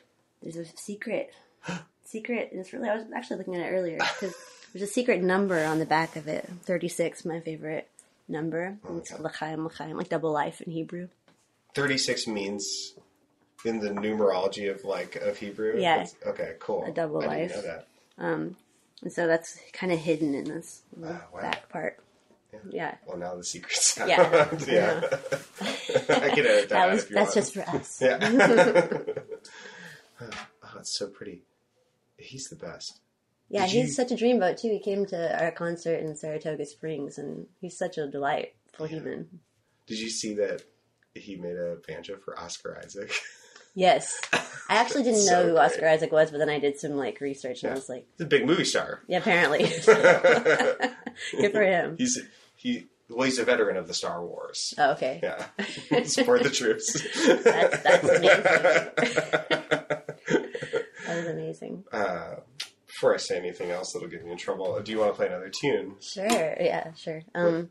there's 0.42 0.56
a 0.56 0.64
secret, 0.64 1.30
secret. 2.04 2.48
And 2.50 2.60
it's 2.60 2.72
really 2.72 2.88
I 2.88 2.96
was 2.96 3.04
actually 3.14 3.36
looking 3.38 3.54
at 3.54 3.62
it 3.66 3.70
earlier 3.70 3.98
because 3.98 4.34
there's 4.72 4.88
a 4.88 4.92
secret 4.92 5.22
number 5.22 5.64
on 5.64 5.78
the 5.78 5.86
back 5.86 6.16
of 6.16 6.28
it. 6.28 6.48
Thirty 6.62 6.88
six, 6.88 7.24
my 7.24 7.40
favorite 7.40 7.88
number. 8.28 8.78
It's 8.96 9.12
l'chaim, 9.18 9.66
l'chaim, 9.66 9.96
like 9.96 10.08
double 10.08 10.32
life 10.32 10.60
in 10.60 10.72
Hebrew. 10.72 11.08
36 11.74 12.26
means 12.26 12.94
in 13.64 13.80
the 13.80 13.88
numerology 13.90 14.70
of 14.70 14.84
like 14.84 15.16
of 15.16 15.38
Hebrew. 15.38 15.80
Yeah. 15.80 16.06
Okay, 16.26 16.54
cool. 16.60 16.84
A 16.86 16.92
double 16.92 17.22
I 17.22 17.38
didn't 17.38 17.38
life. 17.38 17.56
know 17.56 17.62
that. 17.62 17.86
And 19.04 19.12
so 19.12 19.26
that's 19.26 19.58
kind 19.72 19.90
of 19.92 19.98
hidden 19.98 20.34
in 20.34 20.44
this 20.44 20.82
Ah, 21.04 21.22
wow. 21.32 21.40
back 21.40 21.68
part. 21.70 21.98
Yeah. 22.70 22.94
Well, 23.06 23.16
now 23.16 23.34
the 23.34 23.42
secret's 23.44 23.98
out. 24.00 24.08
Yeah. 24.08 24.48
yeah. 24.68 25.00
I 25.62 26.28
can 26.28 26.46
edit 26.46 26.68
that, 26.68 26.70
That 26.70 26.92
was 26.92 27.08
that's 27.08 27.14
want. 27.14 27.34
just 27.34 27.54
for 27.54 27.62
us. 27.68 27.98
Yeah. 28.00 28.18
oh, 30.20 30.78
it's 30.78 30.96
so 30.98 31.08
pretty. 31.08 31.42
He's 32.18 32.44
the 32.48 32.56
best. 32.56 33.00
Yeah, 33.52 33.66
Did 33.66 33.70
he's 33.72 33.86
you- 33.88 33.92
such 33.92 34.10
a 34.10 34.14
dreamboat 34.16 34.60
too. 34.60 34.70
He 34.70 34.80
came 34.80 35.04
to 35.06 35.44
our 35.44 35.52
concert 35.52 36.00
in 36.00 36.16
Saratoga 36.16 36.64
Springs, 36.66 37.18
and 37.18 37.46
he's 37.60 37.76
such 37.76 37.98
a 37.98 38.08
delightful 38.08 38.86
human. 38.86 39.28
Did 39.86 39.98
you 40.00 40.08
see 40.10 40.34
that 40.36 40.62
he 41.14 41.36
made 41.36 41.56
a 41.56 41.76
banjo 41.86 42.16
for 42.16 42.36
Oscar 42.40 42.80
Isaac? 42.84 43.12
Yes, 43.74 44.20
I 44.34 44.40
actually 44.74 45.04
didn't 45.04 45.20
So 45.20 45.32
know 45.32 45.42
who 45.46 45.52
great. 45.54 45.64
Oscar 45.64 45.88
Isaac 45.88 46.12
was, 46.12 46.30
but 46.30 46.36
then 46.36 46.50
I 46.50 46.58
did 46.58 46.78
some 46.78 46.92
like 46.92 47.22
research, 47.22 47.62
and 47.62 47.72
I 47.72 47.74
was 47.74 47.88
like, 47.88 48.06
He's 48.18 48.26
a 48.26 48.28
big 48.28 48.44
movie 48.44 48.66
star. 48.66 49.00
yeah, 49.08 49.16
apparently, 49.16 49.60
good 49.86 51.52
for 51.52 51.62
him. 51.62 51.94
He's 51.96 52.20
he 52.54 52.88
well, 53.08 53.24
he's 53.24 53.38
a 53.38 53.46
veteran 53.46 53.78
of 53.78 53.88
the 53.88 53.94
Star 53.94 54.22
Wars. 54.22 54.74
Oh, 54.76 54.90
okay, 54.92 55.20
Yeah, 55.22 56.02
support 56.02 56.42
the 56.42 56.50
troops. 56.50 56.92
That's- 57.26 57.82
that's 57.82 59.02
that 59.06 60.16
was 61.08 61.26
amazing. 61.26 61.84
Uh, 61.92 62.36
before 62.92 63.14
I 63.14 63.16
say 63.16 63.36
anything 63.38 63.70
else 63.70 63.92
that'll 63.92 64.08
get 64.08 64.24
me 64.24 64.32
in 64.32 64.38
trouble, 64.38 64.78
do 64.82 64.92
you 64.92 64.98
want 64.98 65.12
to 65.12 65.16
play 65.16 65.26
another 65.26 65.48
tune? 65.50 65.96
Sure, 66.00 66.26
yeah, 66.28 66.92
sure. 66.94 67.22
Um, 67.34 67.70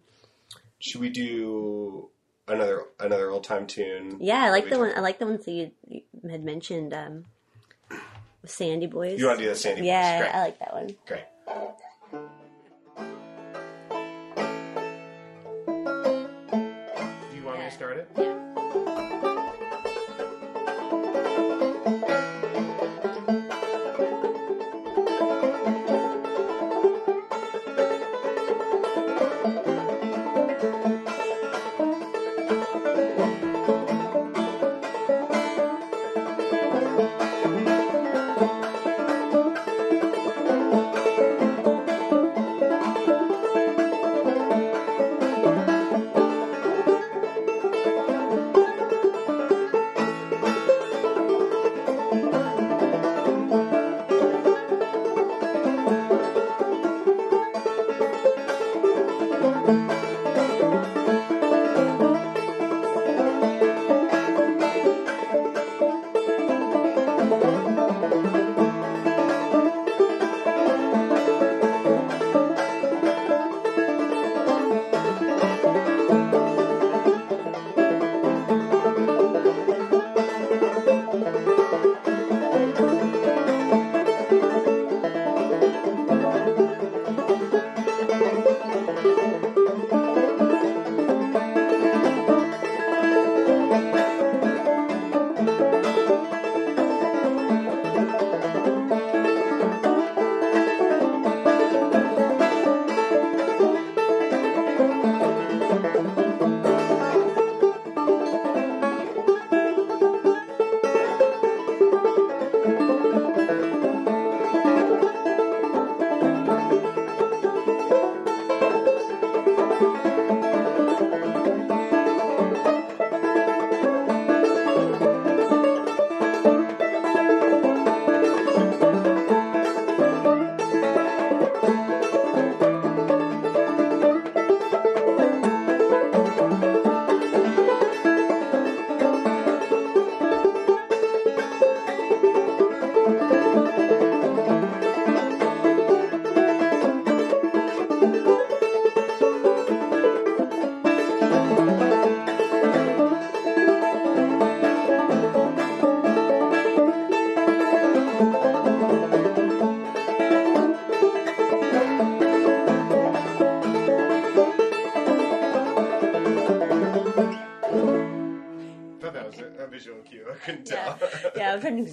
Should 0.79 0.99
we 1.01 1.09
do 1.09 2.09
another 2.47 2.85
another 2.99 3.29
old 3.29 3.43
time 3.43 3.67
tune? 3.67 4.17
yeah, 4.19 4.43
I 4.43 4.49
like 4.49 4.63
the 4.65 4.71
can- 4.71 4.79
one. 4.79 4.93
I 4.95 4.99
like 5.01 5.19
the 5.19 5.27
ones 5.27 5.45
that 5.45 5.51
you, 5.51 5.71
you 5.87 6.01
had 6.29 6.43
mentioned. 6.43 6.93
Um, 6.93 7.25
Sandy 8.43 8.87
Boys. 8.87 9.19
You 9.19 9.27
want 9.27 9.37
to 9.37 9.45
do 9.45 9.49
the 9.51 9.55
Sandy? 9.55 9.83
Yeah, 9.85 10.17
Boys? 10.19 10.27
Yeah, 10.27 10.37
I 10.37 10.41
like 10.41 10.59
that 10.59 10.73
one. 10.73 10.95
Great. 11.05 11.23
Great. 11.45 12.25
Do 17.29 17.37
you 17.37 17.43
want 17.45 17.59
me 17.59 17.65
to 17.65 17.71
start 17.71 17.97
it? 17.97 18.09
Yeah. 18.17 18.30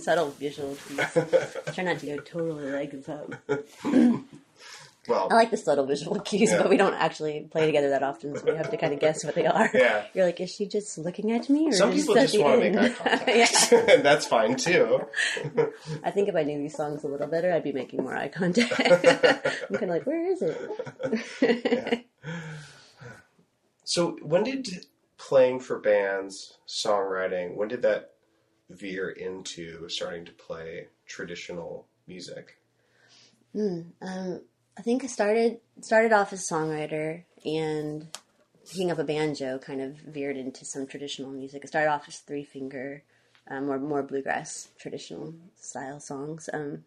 Subtle 0.08 0.30
visual 0.30 0.74
cues. 0.86 1.12
Try 1.74 1.84
not 1.84 1.98
to 1.98 2.06
go 2.06 2.16
totally 2.18 2.70
legs 2.70 3.08
up. 3.10 3.34
well, 5.06 5.28
I 5.30 5.34
like 5.34 5.50
the 5.50 5.58
subtle 5.58 5.84
visual 5.84 6.18
cues, 6.28 6.50
Yeah. 6.50 6.62
but 6.62 6.70
we 6.70 6.78
don't 6.78 6.94
actually 6.94 7.40
play 7.50 7.66
together 7.66 7.90
that 7.90 8.02
often, 8.02 8.34
so 8.38 8.44
we 8.50 8.56
have 8.56 8.70
to 8.70 8.78
kind 8.78 8.94
of 8.94 9.00
guess 9.00 9.22
what 9.22 9.34
they 9.34 9.44
are. 9.44 9.68
Yeah. 9.74 10.04
You're 10.14 10.24
like, 10.24 10.40
is 10.40 10.50
she 10.50 10.64
just 10.66 10.96
looking 10.96 11.30
at 11.32 11.50
me, 11.50 11.68
or 11.68 11.72
some 11.72 11.92
is 11.92 12.00
people 12.06 12.14
just 12.14 12.38
want 12.38 12.62
to 12.62 12.70
make 12.70 12.78
eye 12.80 12.88
contact, 12.94 13.72
yeah. 13.72 13.78
and 13.96 14.02
that's 14.02 14.26
fine 14.26 14.56
too. 14.56 15.02
I 16.02 16.10
think 16.10 16.28
if 16.30 16.34
I 16.36 16.42
knew 16.42 16.56
these 16.58 16.74
songs 16.76 17.04
a 17.04 17.08
little 17.08 17.26
better, 17.28 17.52
I'd 17.52 17.62
be 17.64 17.72
making 17.72 18.02
more 18.02 18.16
eye 18.16 18.28
contact. 18.28 18.80
I'm 18.80 19.76
kind 19.76 19.82
of 19.82 19.88
like, 19.90 20.06
where 20.06 20.26
is 20.32 20.40
it? 20.42 22.06
So, 23.84 24.18
when 24.22 24.44
did 24.44 24.86
playing 25.18 25.60
for 25.60 25.78
bands, 25.78 26.56
songwriting, 26.66 27.56
when 27.56 27.68
did 27.68 27.82
that 27.82 28.12
veer 28.70 29.10
into 29.10 29.88
starting 29.88 30.24
to 30.24 30.32
play 30.32 30.88
traditional 31.06 31.86
music? 32.06 32.58
Um, 33.54 34.42
I 34.78 34.82
think 34.82 35.04
I 35.04 35.06
started 35.06 35.58
started 35.80 36.12
off 36.12 36.32
as 36.32 36.48
a 36.48 36.54
songwriter 36.54 37.24
and 37.44 38.06
picking 38.68 38.90
up 38.90 38.98
a 38.98 39.04
banjo 39.04 39.58
kind 39.58 39.80
of 39.80 39.96
veered 39.96 40.36
into 40.36 40.64
some 40.64 40.86
traditional 40.86 41.30
music. 41.30 41.62
I 41.64 41.66
started 41.66 41.90
off 41.90 42.06
as 42.06 42.18
three 42.18 42.44
finger, 42.44 43.02
um, 43.50 43.66
more 43.66 43.78
more 43.78 44.02
bluegrass 44.02 44.68
traditional 44.78 45.34
style 45.58 46.00
songs. 46.00 46.48
Um, 46.52 46.84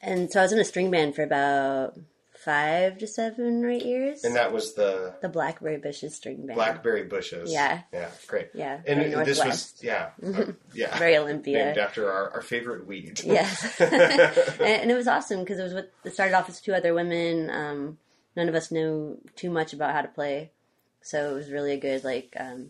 and 0.00 0.30
so 0.30 0.40
I 0.40 0.42
was 0.42 0.52
in 0.52 0.60
a 0.60 0.64
string 0.64 0.90
band 0.90 1.16
for 1.16 1.22
about 1.22 1.98
five 2.46 2.96
to 2.98 3.08
seven 3.08 3.64
or 3.64 3.68
eight 3.68 3.84
years. 3.84 4.22
And 4.22 4.36
that 4.36 4.52
was 4.52 4.74
the 4.74 5.16
the 5.20 5.28
Blackberry 5.28 5.78
Bushes 5.78 6.14
string 6.14 6.46
band. 6.46 6.54
Blackberry 6.54 7.02
Bushes. 7.02 7.52
Yeah. 7.52 7.80
Yeah, 7.92 8.08
great. 8.28 8.50
Yeah, 8.54 8.80
And 8.86 9.12
this 9.26 9.44
was, 9.44 9.74
yeah, 9.82 10.10
uh, 10.24 10.44
yeah. 10.72 10.96
Very 10.96 11.16
Olympia. 11.16 11.64
Named 11.66 11.78
after 11.78 12.10
our, 12.10 12.30
our 12.30 12.42
favorite 12.42 12.86
weed. 12.86 13.20
Yes, 13.24 13.80
and, 13.80 13.92
and 14.60 14.90
it 14.90 14.94
was 14.94 15.08
awesome 15.08 15.40
because 15.40 15.58
it 15.58 15.64
was 15.64 15.74
with. 15.74 15.86
It 16.04 16.14
started 16.14 16.34
off 16.34 16.48
as 16.48 16.60
two 16.60 16.72
other 16.72 16.94
women. 16.94 17.50
Um, 17.50 17.98
none 18.36 18.48
of 18.48 18.54
us 18.54 18.70
knew 18.70 19.18
too 19.34 19.50
much 19.50 19.72
about 19.72 19.92
how 19.92 20.02
to 20.02 20.08
play, 20.08 20.52
so 21.02 21.32
it 21.32 21.34
was 21.34 21.50
really 21.50 21.72
a 21.72 21.80
good 21.80 22.04
like, 22.04 22.36
um, 22.38 22.68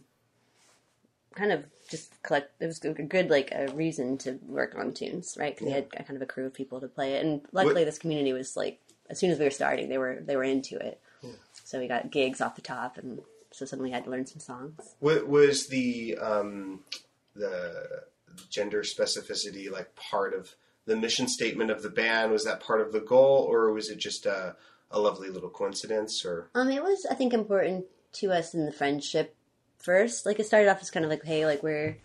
kind 1.34 1.52
of 1.52 1.64
just 1.90 2.10
collect. 2.22 2.50
It 2.62 2.66
was 2.66 2.82
a 2.82 2.94
good 2.94 3.28
like 3.28 3.52
a 3.52 3.68
reason 3.74 4.16
to 4.18 4.38
work 4.46 4.74
on 4.74 4.94
tunes, 4.94 5.36
right? 5.38 5.54
Because 5.54 5.66
we 5.66 5.72
had 5.72 5.90
kind 5.90 6.16
of 6.16 6.22
a 6.22 6.26
crew 6.26 6.46
of 6.46 6.54
people 6.54 6.80
to 6.80 6.88
play 6.88 7.16
it, 7.16 7.26
and 7.26 7.42
luckily 7.52 7.82
What- 7.82 7.84
this 7.84 7.98
community 7.98 8.32
was 8.32 8.56
like 8.56 8.80
as 9.10 9.18
soon 9.18 9.30
as 9.30 9.38
we 9.38 9.44
were 9.44 9.50
starting, 9.50 9.88
they 9.88 9.98
were 9.98 10.18
they 10.20 10.36
were 10.36 10.44
into 10.44 10.76
it. 10.76 11.00
So 11.64 11.80
we 11.80 11.88
got 11.88 12.12
gigs 12.12 12.40
off 12.40 12.54
the 12.54 12.62
top, 12.62 12.96
and 12.96 13.20
so 13.50 13.64
suddenly 13.64 13.90
we 13.90 13.94
had 13.94 14.04
to 14.04 14.10
learn 14.10 14.26
some 14.26 14.38
songs. 14.38 14.94
What 15.00 15.26
Was 15.26 15.66
the 15.66 16.16
um, 16.20 16.80
the 17.34 18.02
gender 18.50 18.82
specificity 18.82 19.70
like 19.70 19.94
part 19.96 20.32
of 20.32 20.54
the 20.84 20.96
mission 20.96 21.26
statement 21.26 21.70
of 21.72 21.82
the 21.82 21.90
band? 21.90 22.30
Was 22.30 22.44
that 22.44 22.60
part 22.60 22.80
of 22.80 22.92
the 22.92 23.00
goal, 23.00 23.46
or 23.50 23.72
was 23.72 23.90
it 23.90 23.98
just 23.98 24.26
a, 24.26 24.54
a 24.92 25.00
lovely 25.00 25.28
little 25.28 25.50
coincidence? 25.50 26.24
Or 26.24 26.48
Um, 26.54 26.70
it 26.70 26.82
was, 26.82 27.04
I 27.10 27.14
think, 27.14 27.32
important 27.32 27.86
to 28.14 28.32
us 28.32 28.54
in 28.54 28.64
the 28.66 28.72
friendship 28.72 29.34
first. 29.78 30.24
Like, 30.24 30.38
it 30.38 30.46
started 30.46 30.68
off 30.68 30.80
as 30.80 30.90
kind 30.90 31.04
of 31.04 31.10
like, 31.10 31.24
hey, 31.24 31.46
like 31.46 31.62
we're 31.64 31.96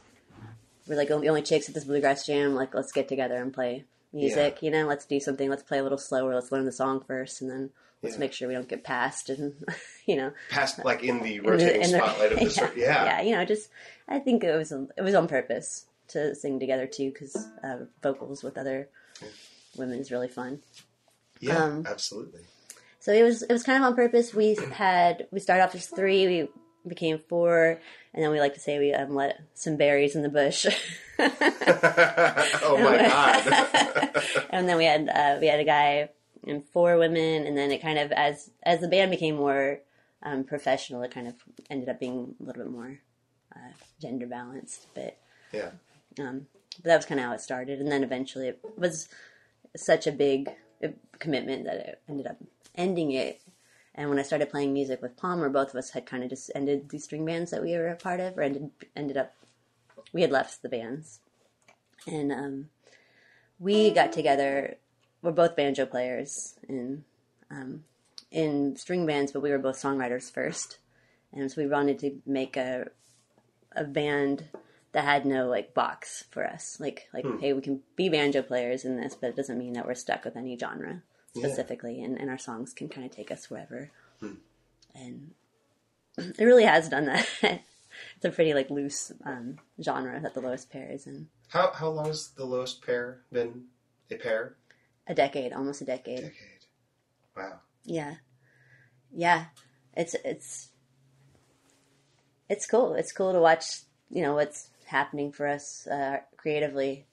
we're 0.87 0.97
like 0.97 1.09
the 1.09 1.27
only 1.27 1.43
chicks 1.43 1.69
at 1.69 1.75
this 1.75 1.83
bluegrass 1.83 2.25
jam. 2.25 2.55
Like, 2.55 2.73
let's 2.73 2.91
get 2.91 3.07
together 3.07 3.35
and 3.35 3.53
play 3.53 3.85
music. 4.13 4.61
You 4.61 4.71
know, 4.71 4.85
let's 4.87 5.05
do 5.05 5.19
something. 5.19 5.49
Let's 5.49 5.63
play 5.63 5.79
a 5.79 5.83
little 5.83 5.97
slower. 5.97 6.33
Let's 6.35 6.51
learn 6.51 6.65
the 6.65 6.71
song 6.71 7.03
first, 7.05 7.41
and 7.41 7.49
then 7.49 7.69
let's 8.01 8.15
Yeah. 8.15 8.19
make 8.19 8.33
sure 8.33 8.47
we 8.47 8.53
don't 8.53 8.67
get 8.67 8.83
passed. 8.83 9.29
And 9.29 9.53
you 10.05 10.15
know, 10.15 10.31
past 10.49 10.83
like 10.85 11.03
in 11.03 11.21
the 11.23 11.35
in 11.37 11.43
the- 11.43 11.49
rotating 11.49 11.81
in 11.83 11.91
the- 11.91 11.97
spotlight 11.97 12.31
of 12.33 12.39
the 12.39 12.71
yeah? 12.75 12.85
Yeah. 12.85 13.05
yeah. 13.05 13.21
You 13.21 13.35
know, 13.35 13.45
just 13.45 13.69
I 14.07 14.19
think 14.19 14.43
it 14.43 14.55
was 14.55 14.71
it 14.71 15.01
was 15.01 15.15
on 15.15 15.27
purpose 15.27 15.85
to 16.09 16.35
sing 16.35 16.59
together 16.59 16.87
too, 16.87 17.11
because 17.11 17.35
uh, 17.63 17.85
vocals 18.03 18.43
with 18.43 18.57
other 18.57 18.89
women 19.77 19.99
is 19.99 20.11
really 20.11 20.27
fun. 20.27 20.59
Yeah, 21.39 21.57
Um, 21.63 21.85
absolutely. 21.87 22.41
So 22.99 23.11
it 23.13 23.23
was 23.23 23.41
it 23.43 23.51
was 23.51 23.63
kind 23.63 23.81
of 23.83 23.87
on 23.89 23.95
purpose. 23.95 24.33
We 24.33 24.55
had 24.73 25.27
we 25.31 25.39
started 25.39 25.63
off 25.63 25.73
as 25.73 25.87
three, 25.87 26.27
we 26.27 26.49
became 26.87 27.17
four, 27.17 27.79
and 28.13 28.23
then 28.23 28.31
we 28.31 28.39
like 28.39 28.53
to 28.55 28.59
say 28.59 28.77
we 28.77 28.93
um, 28.93 29.15
let 29.15 29.41
some 29.53 29.77
berries 29.77 30.15
in 30.15 30.21
the 30.21 30.29
bush, 30.29 30.65
oh 31.19 32.77
my 32.83 32.97
god. 32.97 34.23
and 34.49 34.67
then 34.67 34.77
we 34.77 34.85
had 34.85 35.09
uh, 35.09 35.37
we 35.39 35.47
had 35.47 35.59
a 35.59 35.65
guy 35.65 36.09
and 36.45 36.65
four 36.65 36.97
women, 36.97 37.45
and 37.45 37.57
then 37.57 37.71
it 37.71 37.81
kind 37.81 37.99
of 37.99 38.11
as 38.11 38.51
as 38.63 38.79
the 38.79 38.87
band 38.87 39.11
became 39.11 39.35
more 39.35 39.79
um, 40.23 40.43
professional, 40.43 41.01
it 41.03 41.11
kind 41.11 41.27
of 41.27 41.35
ended 41.69 41.89
up 41.89 41.99
being 41.99 42.35
a 42.39 42.43
little 42.43 42.63
bit 42.63 42.71
more 42.71 42.99
uh, 43.55 43.71
gender 44.01 44.27
balanced. 44.27 44.87
But 44.93 45.17
yeah. 45.51 45.71
um, 46.19 46.47
but 46.77 46.85
that 46.85 46.97
was 46.97 47.05
kind 47.05 47.19
of 47.19 47.27
how 47.27 47.33
it 47.33 47.41
started, 47.41 47.79
and 47.79 47.91
then 47.91 48.03
eventually 48.03 48.47
it 48.47 48.59
was 48.75 49.07
such 49.75 50.05
a 50.07 50.11
big 50.11 50.49
uh, 50.83 50.89
commitment 51.19 51.65
that 51.65 51.75
it 51.75 52.01
ended 52.09 52.27
up 52.27 52.37
ending 52.75 53.11
it. 53.11 53.41
And 54.01 54.09
when 54.09 54.17
I 54.17 54.23
started 54.23 54.49
playing 54.49 54.73
music 54.73 54.99
with 54.99 55.15
Palmer, 55.15 55.47
both 55.47 55.69
of 55.69 55.75
us 55.75 55.91
had 55.91 56.07
kind 56.07 56.23
of 56.23 56.31
just 56.31 56.49
ended 56.55 56.89
the 56.89 56.97
string 56.97 57.23
bands 57.23 57.51
that 57.51 57.61
we 57.61 57.73
were 57.73 57.87
a 57.87 57.95
part 57.95 58.19
of, 58.19 58.35
or 58.35 58.41
ended 58.41 58.71
ended 58.95 59.15
up 59.15 59.35
we 60.11 60.23
had 60.23 60.31
left 60.31 60.63
the 60.63 60.69
bands, 60.69 61.19
and 62.07 62.31
um, 62.31 62.69
we 63.59 63.91
got 63.91 64.11
together. 64.11 64.77
We're 65.21 65.33
both 65.33 65.55
banjo 65.55 65.85
players 65.85 66.55
in 66.67 67.03
um, 67.51 67.83
in 68.31 68.75
string 68.75 69.05
bands, 69.05 69.33
but 69.33 69.43
we 69.43 69.51
were 69.51 69.59
both 69.59 69.79
songwriters 69.79 70.31
first, 70.31 70.79
and 71.31 71.51
so 71.51 71.61
we 71.61 71.67
wanted 71.67 71.99
to 71.99 72.23
make 72.25 72.57
a 72.57 72.87
a 73.75 73.83
band 73.83 74.45
that 74.93 75.03
had 75.03 75.27
no 75.27 75.47
like 75.47 75.75
box 75.75 76.23
for 76.31 76.43
us. 76.43 76.79
Like 76.79 77.07
like 77.13 77.27
hey, 77.39 77.53
we 77.53 77.61
can 77.61 77.81
be 77.95 78.09
banjo 78.09 78.41
players 78.41 78.83
in 78.83 78.97
this, 78.97 79.13
but 79.13 79.29
it 79.29 79.35
doesn't 79.35 79.59
mean 79.59 79.73
that 79.73 79.85
we're 79.85 79.93
stuck 79.93 80.25
with 80.25 80.35
any 80.35 80.57
genre 80.57 81.03
specifically, 81.35 82.01
and, 82.01 82.19
and 82.19 82.29
our 82.29 82.37
songs 82.37 82.73
can 82.73 82.89
kind 82.89 83.05
of 83.05 83.15
take 83.15 83.31
us 83.31 83.49
wherever. 83.49 83.91
And 84.93 85.31
it 86.17 86.43
really 86.43 86.65
has 86.65 86.89
done 86.89 87.05
that. 87.05 87.27
it's 87.41 88.25
a 88.25 88.29
pretty 88.29 88.53
like 88.53 88.69
loose 88.69 89.11
um, 89.25 89.57
genre 89.81 90.19
that 90.19 90.33
the 90.33 90.41
lowest 90.41 90.69
pair 90.69 90.89
is 90.91 91.07
in. 91.07 91.27
How 91.49 91.71
how 91.71 91.89
long 91.89 92.07
has 92.07 92.29
the 92.29 92.45
lowest 92.45 92.85
pair 92.85 93.21
been 93.31 93.65
a 94.09 94.15
pair? 94.15 94.55
A 95.07 95.15
decade, 95.15 95.53
almost 95.53 95.81
a 95.81 95.85
decade. 95.85 96.21
Decade. 96.21 96.65
Wow. 97.35 97.59
Yeah, 97.83 98.15
yeah. 99.11 99.45
It's 99.95 100.15
it's 100.25 100.69
it's 102.49 102.67
cool. 102.67 102.93
It's 102.95 103.11
cool 103.11 103.33
to 103.33 103.39
watch. 103.39 103.81
You 104.09 104.21
know 104.21 104.35
what's 104.35 104.69
happening 104.85 105.31
for 105.31 105.47
us 105.47 105.87
uh, 105.87 106.19
creatively, 106.37 107.05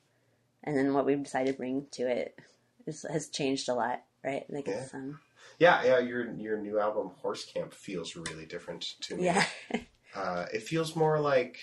and 0.65 0.77
then 0.77 0.95
what 0.95 1.07
we've 1.07 1.23
decided 1.23 1.53
to 1.53 1.59
bring 1.59 1.87
to 1.93 2.09
it 2.09 2.39
is, 2.87 3.07
has 3.11 3.29
changed 3.29 3.69
a 3.69 3.75
lot. 3.75 4.03
Right? 4.29 4.45
Like 4.51 4.69
it's 4.69 4.93
um, 4.93 5.19
Yeah, 5.59 5.83
yeah. 5.85 5.99
Your 6.01 6.33
your 6.35 6.59
new 6.59 6.79
album 6.79 7.13
Horse 7.23 7.45
Camp 7.47 7.73
feels 7.73 8.15
really 8.15 8.45
different 8.45 8.83
to 9.03 9.17
me. 9.17 9.25
yeah, 9.25 9.45
Uh, 10.15 10.47
it 10.53 10.63
feels 10.63 10.97
more 10.97 11.19
like 11.21 11.57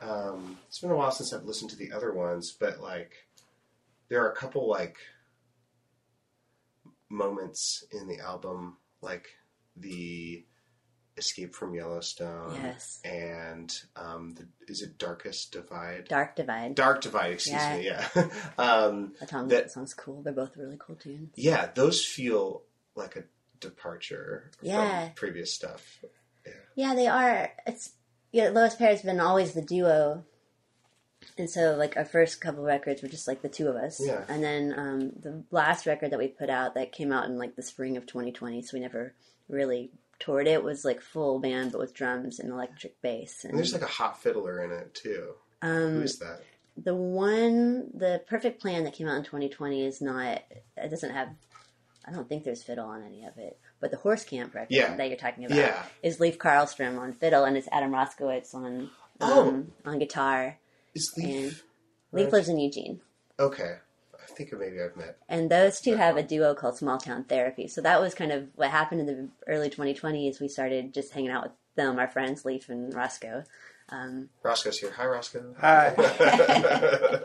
um, 0.00 0.58
it's 0.68 0.80
been 0.80 0.90
a 0.90 0.96
while 0.96 1.10
since 1.12 1.32
I've 1.32 1.44
listened 1.44 1.70
to 1.70 1.76
the 1.76 1.92
other 1.92 2.12
ones, 2.12 2.56
but 2.58 2.80
like 2.80 3.12
there 4.08 4.22
are 4.24 4.30
a 4.30 4.36
couple 4.36 4.68
like 4.68 4.96
moments 7.08 7.84
in 7.92 8.06
the 8.08 8.18
album, 8.20 8.76
like 9.00 9.26
the 9.76 10.44
Escape 11.16 11.54
from 11.54 11.74
Yellowstone, 11.74 12.54
Yes. 12.60 13.00
and 13.04 13.72
um, 13.94 14.34
the, 14.34 14.46
is 14.66 14.82
it 14.82 14.98
Darkest 14.98 15.52
Divide? 15.52 16.06
Dark 16.08 16.34
Divide. 16.34 16.74
Dark 16.74 17.00
Divide, 17.02 17.32
excuse 17.34 17.54
Yeah. 17.56 17.76
me. 17.76 17.86
Yeah, 17.86 18.08
um, 18.58 19.12
That 19.20 19.30
song, 19.30 19.48
that- 19.48 19.70
song's 19.70 19.94
cool. 19.94 20.22
They're 20.22 20.32
both 20.32 20.56
really 20.56 20.76
cool 20.78 20.96
tunes. 20.96 21.30
yeah. 21.36 21.70
Those 21.74 22.04
feel 22.04 22.62
like 22.96 23.14
a 23.16 23.24
departure 23.60 24.50
Yeah. 24.60 25.06
from 25.06 25.14
previous 25.14 25.52
stuff. 25.54 26.04
Yeah, 26.74 26.94
they 26.94 27.06
are. 27.06 27.50
It's 27.66 27.92
yeah. 28.32 28.48
Lowest 28.48 28.78
Pair 28.78 28.88
has 28.90 29.02
been 29.02 29.20
always 29.20 29.52
the 29.52 29.62
duo, 29.62 30.24
and 31.38 31.48
so 31.48 31.76
like 31.76 31.96
our 31.96 32.04
first 32.04 32.40
couple 32.40 32.64
records 32.64 33.00
were 33.02 33.08
just 33.08 33.28
like 33.28 33.40
the 33.42 33.48
two 33.48 33.68
of 33.68 33.76
us. 33.76 34.00
Yeah. 34.04 34.24
And 34.28 34.42
then 34.42 34.74
um, 34.76 35.00
the 35.20 35.44
last 35.52 35.86
record 35.86 36.10
that 36.10 36.18
we 36.18 36.26
put 36.28 36.50
out 36.50 36.74
that 36.74 36.90
came 36.92 37.12
out 37.12 37.26
in 37.26 37.38
like 37.38 37.54
the 37.54 37.62
spring 37.62 37.96
of 37.96 38.06
2020, 38.06 38.62
so 38.62 38.70
we 38.76 38.80
never 38.80 39.14
really 39.48 39.92
toured 40.18 40.46
it. 40.46 40.62
Was 40.62 40.84
like 40.84 41.00
full 41.00 41.38
band 41.38 41.72
but 41.72 41.78
with 41.80 41.94
drums 41.94 42.38
and 42.40 42.50
electric 42.50 43.00
bass. 43.02 43.44
And 43.44 43.50
And 43.52 43.58
there's 43.58 43.72
like 43.72 43.82
a 43.82 43.86
hot 43.86 44.20
fiddler 44.22 44.62
in 44.62 44.70
it 44.72 44.94
too. 44.94 45.34
um, 45.62 46.00
Who's 46.00 46.18
that? 46.18 46.40
the 46.76 46.94
one, 46.94 47.90
the 47.94 48.22
perfect 48.26 48.60
plan 48.60 48.84
that 48.84 48.94
came 48.94 49.06
out 49.08 49.16
in 49.16 49.22
2020 49.24 49.84
is 49.86 50.00
not. 50.00 50.42
It 50.76 50.88
doesn't 50.90 51.10
have. 51.12 51.28
I 52.06 52.12
don't 52.12 52.28
think 52.28 52.44
there's 52.44 52.62
fiddle 52.62 52.86
on 52.86 53.02
any 53.02 53.24
of 53.24 53.38
it. 53.38 53.58
But 53.80 53.90
the 53.90 53.96
horse 53.96 54.24
camp 54.24 54.54
record 54.54 54.68
Yeah. 54.70 54.94
that 54.96 55.08
you're 55.08 55.16
talking 55.16 55.44
about 55.46 55.56
Yeah. 55.56 55.82
is 56.02 56.20
Leif 56.20 56.36
Karlstrom 56.38 56.98
on 56.98 57.12
fiddle, 57.14 57.44
and 57.44 57.56
it's 57.56 57.68
Adam 57.72 57.92
Roszkiewicz 57.92 58.54
on 58.54 58.64
um, 58.76 58.90
Oh. 59.20 59.66
on 59.90 59.98
guitar. 59.98 60.58
Is 60.94 61.12
Leaf? 61.16 61.64
Leif 62.12 62.30
lives 62.32 62.48
in 62.48 62.58
Eugene, 62.58 63.00
Okay. 63.40 63.76
I 64.24 64.32
think 64.32 64.52
maybe 64.58 64.80
I've 64.80 64.96
met. 64.96 65.18
and 65.28 65.50
those 65.50 65.80
two 65.80 65.96
have 65.96 66.16
a 66.16 66.22
duo 66.22 66.54
called 66.54 66.76
Small 66.78 66.98
Town 66.98 67.24
Therapy. 67.24 67.68
So 67.68 67.80
that 67.82 68.00
was 68.00 68.14
kind 68.14 68.32
of 68.32 68.48
what 68.56 68.70
happened 68.70 69.00
in 69.02 69.06
the 69.06 69.28
early 69.46 69.70
2020s. 69.70 70.40
We 70.40 70.48
started 70.48 70.94
just 70.94 71.12
hanging 71.12 71.30
out 71.30 71.42
with 71.44 71.52
them, 71.76 71.98
our 71.98 72.08
friends 72.08 72.44
Leif 72.44 72.68
and 72.68 72.92
Roscoe, 72.94 73.44
Um, 73.90 74.28
Roscoe's 74.42 74.78
here. 74.78 74.90
Hi, 74.92 75.06
Roscoe. 75.06 75.54
Hi. 75.60 75.94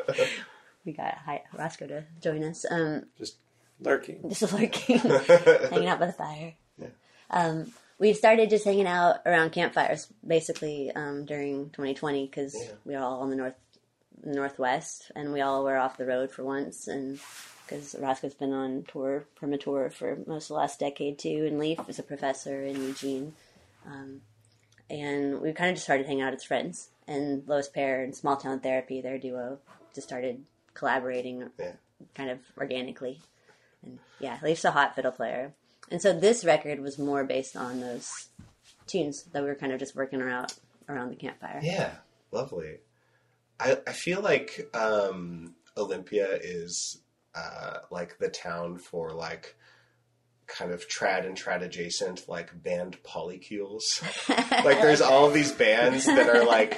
we 0.85 0.93
got 0.93 1.17
hi, 1.25 1.43
Roscoe 1.57 1.87
to 1.87 2.03
join 2.21 2.43
us. 2.43 2.65
Um, 2.69 3.05
Just 3.17 3.37
lurking. 3.81 4.27
just 4.29 4.53
lurking, 4.53 4.97
hanging 4.99 5.87
out 5.87 5.99
by 5.99 6.07
the 6.07 6.13
fire. 6.13 6.53
Um, 7.31 7.71
we 7.99 8.13
started 8.13 8.49
just 8.49 8.65
hanging 8.65 8.87
out 8.87 9.17
around 9.25 9.51
campfires 9.51 10.07
basically 10.25 10.91
um, 10.95 11.25
during 11.25 11.69
2020 11.71 12.25
because 12.25 12.55
Yeah. 12.59 12.71
we 12.85 12.93
were 12.95 13.01
all 13.01 13.21
on 13.21 13.29
the 13.29 13.35
north 13.35 13.53
northwest 14.25 15.11
and 15.15 15.31
we 15.33 15.41
all 15.41 15.63
were 15.63 15.77
off 15.77 15.97
the 15.97 16.05
road 16.05 16.31
for 16.31 16.43
once 16.43 16.87
and 16.87 17.19
because 17.65 17.95
Roscoe's 17.99 18.33
been 18.33 18.53
on 18.53 18.83
tour 18.91 19.25
perma 19.39 19.59
tour 19.59 19.89
for 19.89 20.17
most 20.27 20.45
of 20.45 20.47
the 20.49 20.53
last 20.55 20.79
decade 20.79 21.17
too 21.19 21.45
and 21.47 21.59
Leif 21.59 21.79
is 21.87 21.99
a 21.99 22.03
professor 22.03 22.63
in 22.63 22.75
Eugene 22.81 23.33
um, 23.85 24.21
and 24.89 25.39
we 25.41 25.53
kind 25.53 25.69
of 25.69 25.75
just 25.75 25.85
started 25.85 26.05
hanging 26.07 26.21
out 26.23 26.33
as 26.33 26.43
friends 26.43 26.89
and 27.07 27.43
Lowest 27.47 27.73
Pair 27.73 28.03
and 28.03 28.15
Small 28.15 28.37
Town 28.37 28.59
Therapy 28.59 29.01
their 29.01 29.17
duo 29.17 29.59
just 29.93 30.07
started 30.07 30.43
collaborating 30.73 31.49
Yeah. 31.59 31.73
kind 32.15 32.29
of 32.29 32.39
organically 32.57 33.21
and 33.83 33.99
yeah 34.19 34.39
Leif's 34.41 34.65
a 34.65 34.71
hot 34.71 34.95
fiddle 34.95 35.11
player 35.11 35.53
and 35.91 36.01
so 36.01 36.13
this 36.17 36.43
record 36.45 36.79
was 36.81 36.97
more 36.99 37.23
based 37.23 37.55
on 37.55 37.79
those 37.81 38.27
tunes 38.87 39.23
that 39.31 39.41
we 39.43 39.47
were 39.49 39.55
kind 39.55 39.71
of 39.71 39.79
just 39.79 39.95
working 39.95 40.21
around 40.21 40.53
around 40.87 41.09
the 41.11 41.15
campfire. 41.15 41.59
Yeah, 41.61 41.91
lovely. 42.31 42.77
I 43.59 43.77
I 43.87 43.91
feel 43.91 44.21
like 44.21 44.69
um, 44.73 45.55
Olympia 45.77 46.27
is 46.41 47.01
uh, 47.35 47.79
like 47.91 48.17
the 48.19 48.29
town 48.29 48.77
for 48.77 49.11
like 49.11 49.55
kind 50.47 50.71
of 50.71 50.87
trad 50.87 51.25
and 51.25 51.37
trad 51.37 51.61
adjacent 51.61 52.27
like 52.27 52.63
band 52.63 52.97
polycules. 53.03 54.01
like 54.65 54.81
there's 54.81 55.01
all 55.01 55.27
of 55.27 55.33
these 55.33 55.51
bands 55.51 56.05
that 56.05 56.29
are 56.29 56.43
like 56.45 56.77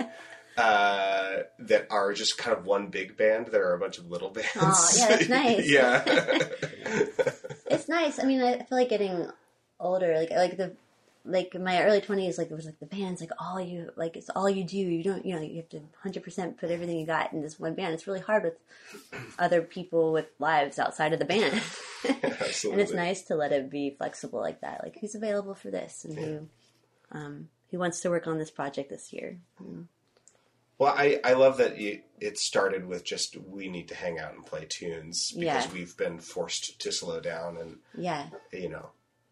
uh, 0.57 1.37
that 1.59 1.87
are 1.89 2.13
just 2.13 2.37
kind 2.37 2.57
of 2.57 2.65
one 2.65 2.87
big 2.87 3.15
band. 3.17 3.47
There 3.47 3.69
are 3.69 3.73
a 3.75 3.79
bunch 3.79 3.97
of 3.97 4.09
little 4.09 4.29
bands. 4.29 4.49
Aw, 4.57 4.91
yeah, 4.97 5.07
that's 5.07 5.29
nice. 5.29 5.69
yeah. 5.71 6.03
It's 7.67 7.87
nice. 7.87 8.19
I 8.19 8.23
mean, 8.23 8.41
I 8.41 8.57
feel 8.57 8.77
like 8.77 8.89
getting 8.89 9.29
older, 9.79 10.17
like 10.17 10.31
like 10.31 10.57
the 10.57 10.75
like 11.23 11.53
in 11.55 11.63
my 11.63 11.83
early 11.83 12.01
twenties, 12.01 12.37
like 12.37 12.49
it 12.49 12.55
was 12.55 12.65
like 12.65 12.79
the 12.79 12.85
band's 12.85 13.21
like 13.21 13.31
all 13.39 13.59
you 13.61 13.91
like 13.95 14.15
it's 14.17 14.29
all 14.31 14.49
you 14.49 14.63
do. 14.63 14.77
You 14.77 15.03
don't 15.03 15.25
you 15.25 15.35
know 15.35 15.41
you 15.41 15.57
have 15.57 15.69
to 15.69 15.81
hundred 16.01 16.23
percent 16.23 16.57
put 16.59 16.71
everything 16.71 16.97
you 16.99 17.05
got 17.05 17.31
in 17.33 17.41
this 17.41 17.59
one 17.59 17.75
band. 17.75 17.93
It's 17.93 18.07
really 18.07 18.19
hard 18.21 18.43
with 18.43 18.55
other 19.39 19.61
people 19.61 20.11
with 20.13 20.27
lives 20.39 20.79
outside 20.79 21.13
of 21.13 21.19
the 21.19 21.25
band. 21.25 21.61
Absolutely. 22.23 22.71
and 22.71 22.81
it's 22.81 22.93
nice 22.93 23.21
to 23.23 23.35
let 23.35 23.51
it 23.51 23.69
be 23.69 23.91
flexible 23.97 24.39
like 24.39 24.61
that. 24.61 24.81
Like 24.83 24.97
who's 24.99 25.15
available 25.15 25.53
for 25.53 25.69
this 25.69 26.03
and 26.05 26.17
who 26.17 26.47
um, 27.11 27.49
who 27.69 27.77
wants 27.79 27.99
to 28.01 28.09
work 28.09 28.25
on 28.27 28.37
this 28.39 28.51
project 28.51 28.89
this 28.89 29.13
year. 29.13 29.37
Well, 30.77 30.95
I, 30.97 31.19
I 31.23 31.33
love 31.33 31.57
that 31.57 31.79
it, 31.79 32.05
it 32.19 32.39
started 32.39 32.87
with 32.87 33.03
just 33.05 33.37
we 33.37 33.69
need 33.69 33.89
to 33.89 33.95
hang 33.95 34.17
out 34.19 34.33
and 34.33 34.43
play 34.43 34.65
tunes 34.67 35.31
because 35.31 35.65
Yeah. 35.67 35.71
we've 35.73 35.95
been 35.95 36.17
forced 36.19 36.79
to 36.81 36.91
slow 36.91 37.19
down, 37.19 37.57
and 37.57 37.77
Yeah, 37.95 38.27
you 38.51 38.69
know 38.69 38.89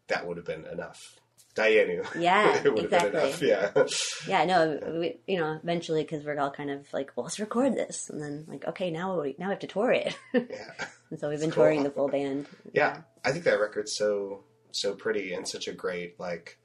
that 0.08 0.28
would 0.28 0.38
have 0.38 0.46
been 0.46 0.66
enough. 0.66 1.19
Yeah, 2.20 2.58
it 2.64 2.74
would 2.74 2.92
have 2.92 3.12
been 3.12 3.16
exactly. 3.16 3.52
enough. 3.52 3.96
Yeah, 4.28 4.28
yeah. 4.28 4.46
No, 4.46 5.00
we, 5.00 5.20
you 5.28 5.40
know, 5.40 5.60
eventually 5.62 6.04
because 6.04 6.24
we're 6.24 6.40
all 6.40 6.52
kind 6.52 6.70
of 6.70 6.92
like, 6.94 7.12
well, 7.16 7.24
let's 7.24 7.40
record 7.40 7.76
this, 7.76 8.10
and 8.10 8.22
then 8.22 8.46
like, 8.48 8.66
okay, 8.68 8.92
now 8.92 9.22
we 9.22 9.36
now 9.38 9.48
we 9.48 9.52
have 9.52 9.60
to 9.60 9.68
tour 9.68 9.92
it. 9.92 10.18
yeah, 10.34 10.88
and 11.10 11.20
so 11.20 11.30
we've 11.30 11.40
been 11.40 11.52
cool. 11.52 11.64
touring 11.64 11.84
the 11.84 11.92
full 11.92 12.08
band. 12.08 12.48
yeah. 12.74 13.02
I 13.24 13.32
think 13.32 13.44
that 13.44 13.60
record's 13.60 13.98
so 13.98 14.44
so 14.72 14.96
pretty 14.96 15.34
and 15.34 15.48
such 15.48 15.68
a 15.68 15.74
great 15.74 16.20
like. 16.20 16.58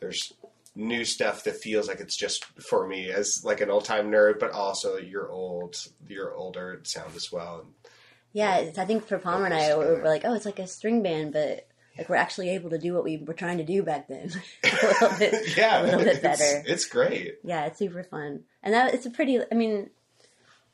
There's 0.00 0.32
new 0.76 1.04
stuff 1.04 1.44
that 1.44 1.56
feels 1.56 1.86
like 1.86 2.00
it's 2.00 2.16
just 2.16 2.44
for 2.60 2.86
me 2.86 3.10
as 3.10 3.42
like 3.44 3.60
an 3.60 3.70
old 3.70 3.84
time 3.84 4.10
nerd, 4.10 4.38
but 4.38 4.50
also 4.50 4.96
your 4.96 5.30
old 5.30 5.76
your 6.08 6.34
older 6.34 6.80
sound 6.84 7.14
as 7.14 7.30
well. 7.32 7.66
Yeah, 8.32 8.72
I 8.76 8.84
think 8.84 9.06
for 9.06 9.18
Palmer 9.18 9.44
and 9.44 9.54
I, 9.54 9.76
we're, 9.76 10.02
we're 10.02 10.08
like, 10.08 10.24
oh, 10.24 10.34
it's 10.34 10.44
like 10.44 10.58
a 10.58 10.66
string 10.66 11.04
band, 11.04 11.32
but 11.32 11.68
like 11.98 12.08
we're 12.08 12.16
actually 12.16 12.50
able 12.50 12.70
to 12.70 12.78
do 12.78 12.92
what 12.94 13.04
we 13.04 13.16
were 13.18 13.34
trying 13.34 13.58
to 13.58 13.64
do 13.64 13.82
back 13.82 14.08
then. 14.08 14.30
a 14.64 14.86
little 14.86 15.18
bit, 15.18 15.34
yeah, 15.56 15.80
a 15.80 15.84
little 15.84 16.00
bit 16.00 16.16
it's- 16.16 16.22
better. 16.38 16.62
It's 16.66 16.84
great. 16.86 17.36
Yeah, 17.44 17.66
it's 17.66 17.78
super 17.78 18.02
fun, 18.04 18.44
and 18.62 18.74
that 18.74 18.94
it's 18.94 19.06
a 19.06 19.10
pretty. 19.10 19.40
I 19.50 19.54
mean, 19.54 19.90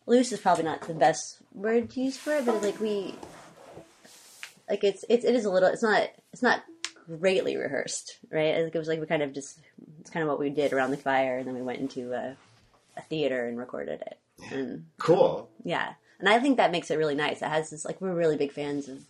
loose 0.06 0.32
is 0.32 0.40
probably 0.40 0.64
not 0.64 0.82
the 0.82 0.94
best 0.94 1.38
word 1.54 1.90
to 1.90 2.00
use 2.00 2.16
for 2.16 2.32
it, 2.34 2.46
but 2.46 2.62
like 2.62 2.80
we, 2.80 3.14
like 4.68 4.84
it's 4.84 5.04
it's 5.08 5.24
it 5.24 5.34
is 5.34 5.44
a 5.44 5.50
little. 5.50 5.68
It's 5.68 5.82
not 5.82 6.08
it's 6.32 6.42
not 6.42 6.62
greatly 7.18 7.56
rehearsed, 7.56 8.18
right? 8.30 8.54
I 8.54 8.62
think 8.62 8.74
it 8.74 8.78
was 8.78 8.88
like 8.88 9.00
we 9.00 9.06
kind 9.06 9.22
of 9.22 9.32
just 9.34 9.58
it's 10.00 10.10
kind 10.10 10.22
of 10.22 10.28
what 10.28 10.38
we 10.38 10.50
did 10.50 10.72
around 10.72 10.90
the 10.90 10.96
fire, 10.96 11.38
and 11.38 11.46
then 11.46 11.54
we 11.54 11.62
went 11.62 11.80
into 11.80 12.12
a, 12.12 12.36
a 12.96 13.02
theater 13.02 13.46
and 13.46 13.58
recorded 13.58 14.00
it, 14.02 14.18
and 14.52 14.86
Cool. 14.98 15.48
yeah, 15.64 15.94
and 16.18 16.28
I 16.28 16.38
think 16.38 16.56
that 16.58 16.70
makes 16.72 16.90
it 16.90 16.96
really 16.98 17.14
nice. 17.16 17.42
It 17.42 17.48
has 17.48 17.70
this 17.70 17.84
like 17.84 18.00
we're 18.00 18.14
really 18.14 18.36
big 18.36 18.52
fans 18.52 18.88
of 18.88 19.02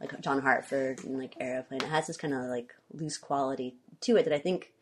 like 0.00 0.20
John 0.20 0.40
Hartford 0.42 1.04
and 1.04 1.18
like 1.18 1.38
Aereo-Plain. 1.38 1.82
It 1.82 1.88
has 1.88 2.06
this 2.06 2.16
kind 2.16 2.34
of 2.34 2.44
like 2.44 2.74
loose 2.92 3.18
quality 3.18 3.76
to 4.02 4.16
it 4.16 4.24
that 4.24 4.32
I 4.32 4.38
think 4.38 4.72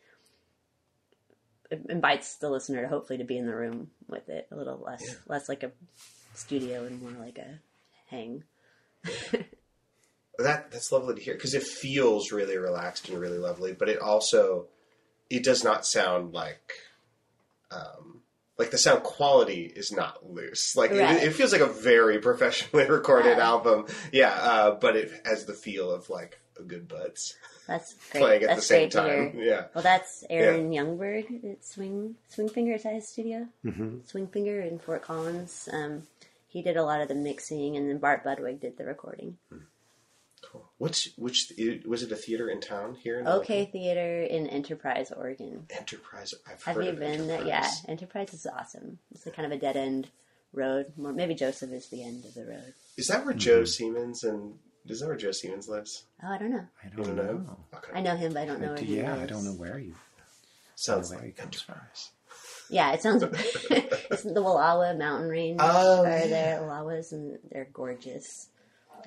invites 1.89 2.35
the 2.35 2.49
listener 2.49 2.81
to 2.83 2.87
hopefully 2.87 3.17
to 3.17 3.25
be 3.25 3.37
in 3.37 3.45
the 3.45 3.55
room 3.55 3.89
with 4.07 4.29
it 4.29 4.47
a 4.51 4.55
little 4.55 4.77
less 4.77 5.03
Yeah. 5.05 5.15
less 5.27 5.49
like 5.49 5.63
a 5.63 5.71
studio 6.33 6.85
and 6.85 7.01
more 7.01 7.11
like 7.23 7.37
a 7.37 7.59
hang. 8.07 8.43
That 10.39 10.69
that's 10.69 10.91
lovely 10.91 11.15
to 11.15 11.21
hear 11.21 11.33
because 11.33 11.55
it 11.55 11.63
feels 11.63 12.31
really 12.31 12.59
relaxed 12.59 13.09
and 13.09 13.19
really 13.19 13.39
lovely, 13.39 13.73
but 13.73 13.89
it 13.89 13.99
also 13.99 14.67
it 15.31 15.43
does 15.43 15.63
not 15.63 15.83
sound 15.83 16.31
like 16.31 16.73
um, 17.71 18.21
like 18.57 18.71
the 18.71 18.77
sound 18.77 19.03
quality 19.03 19.71
is 19.75 19.91
not 19.91 20.29
loose. 20.29 20.75
Like 20.75 20.91
Right. 20.91 21.17
it, 21.17 21.27
it 21.27 21.31
feels 21.33 21.51
like 21.51 21.61
a 21.61 21.67
very 21.67 22.19
professionally 22.29 22.85
recorded 22.89 23.37
Yeah. 23.37 23.47
album. 23.47 23.85
Yeah, 24.11 24.31
uh, 24.33 24.71
but 24.75 24.95
it 24.95 25.11
has 25.25 25.45
the 25.45 25.53
feel 25.53 25.91
of 25.91 26.09
like 26.09 26.39
a 26.59 26.63
good 26.63 26.87
buds 26.87 27.35
That's 27.67 27.93
great. 28.11 28.21
playing 28.21 28.43
at 28.43 28.47
That's 28.49 28.61
the 28.61 28.65
same 28.65 28.89
time. 28.89 29.33
Yeah, 29.37 29.65
Well, 29.75 29.83
that's 29.83 30.23
Aaron 30.29 30.71
Youngberg 30.71 31.51
at 31.51 31.63
Swing 31.65 32.15
Swing 32.29 32.49
Finger. 32.49 32.73
Is 32.73 32.83
that 32.83 32.93
his 32.93 33.07
studio? 33.09 33.47
Mm-hmm. 33.63 33.99
Swing 34.05 34.27
Finger 34.27 34.59
in 34.61 34.79
Fort 34.79 35.03
Collins. 35.03 35.69
Um, 35.71 36.03
he 36.47 36.61
did 36.63 36.77
a 36.77 36.83
lot 36.83 37.01
of 37.01 37.09
the 37.09 37.15
mixing, 37.15 37.75
and 37.77 37.87
then 37.89 37.99
Bart 37.99 38.23
Budwig 38.23 38.59
did 38.61 38.77
the 38.77 38.85
recording. 38.85 39.37
Cool. 40.45 40.69
Which 40.77 41.09
which 41.17 41.51
was 41.85 42.03
it 42.03 42.11
a 42.11 42.15
theater 42.15 42.49
in 42.49 42.61
town 42.61 42.95
here? 42.95 43.19
In 43.19 43.27
OK 43.27 43.65
Theater 43.65 44.21
in 44.23 44.47
Enterprise, 44.47 45.11
Oregon. 45.11 45.65
Enterprise. 45.75 46.33
I've 46.49 46.63
Have 46.63 46.75
heard 46.75 46.85
you 46.85 46.91
of 46.91 46.99
been 46.99 47.27
there? 47.27 47.37
Enterprise. 47.39 47.81
Yeah, 47.85 47.91
Enterprise 47.91 48.33
is 48.33 48.45
awesome. 48.47 48.99
It's 49.11 49.25
like 49.25 49.35
kind 49.35 49.45
of 49.45 49.51
a 49.51 49.59
dead 49.59 49.75
end 49.75 50.09
road. 50.53 50.93
Maybe 50.95 51.33
Joseph 51.35 51.71
is 51.71 51.89
the 51.89 52.03
end 52.03 52.23
of 52.25 52.33
the 52.35 52.45
road. 52.45 52.73
Is 52.97 53.07
that 53.07 53.25
where 53.25 53.33
Joe 53.33 53.63
Siemens 53.65 54.23
and 54.23 54.53
is 54.85 54.99
that 55.01 55.07
where 55.07 55.17
Joe 55.17 55.31
Siemens 55.31 55.67
lives? 55.67 56.03
Oh, 56.23 56.27
I 56.31 56.37
don't 56.37 56.51
know. 56.51 56.65
I 56.83 56.87
don't 56.95 57.05
don't 57.07 57.15
know. 57.15 57.23
know. 57.33 57.57
Okay. 57.75 57.91
I 57.95 58.01
know 58.01 58.15
him, 58.15 58.33
but 58.33 58.43
I 58.43 58.45
don't 58.45 58.61
know 58.61 58.69
where 58.73 58.77
he 58.77 58.97
yeah, 58.97 59.15
I 59.19 59.25
don't 59.25 59.43
know 59.43 59.51
where 59.53 59.79
you. 59.79 59.95
Sounds 60.75 61.09
where 61.09 61.19
he 61.19 61.25
like 61.27 61.37
comes 61.37 61.61
from. 61.61 61.75
Enterprise. 61.75 62.11
Yeah, 62.69 62.91
it 62.93 63.01
sounds. 63.01 63.23
it's 63.23 64.23
the 64.23 64.41
Wallowa 64.41 64.95
mountain 64.97 65.29
range 65.29 65.59
Oh, 65.61 66.05
are 66.05 66.07
yeah. 66.09 66.27
there. 66.27 66.59
Wallowas, 66.61 67.11
and 67.11 67.39
they're 67.51 67.67
gorgeous. 67.73 68.49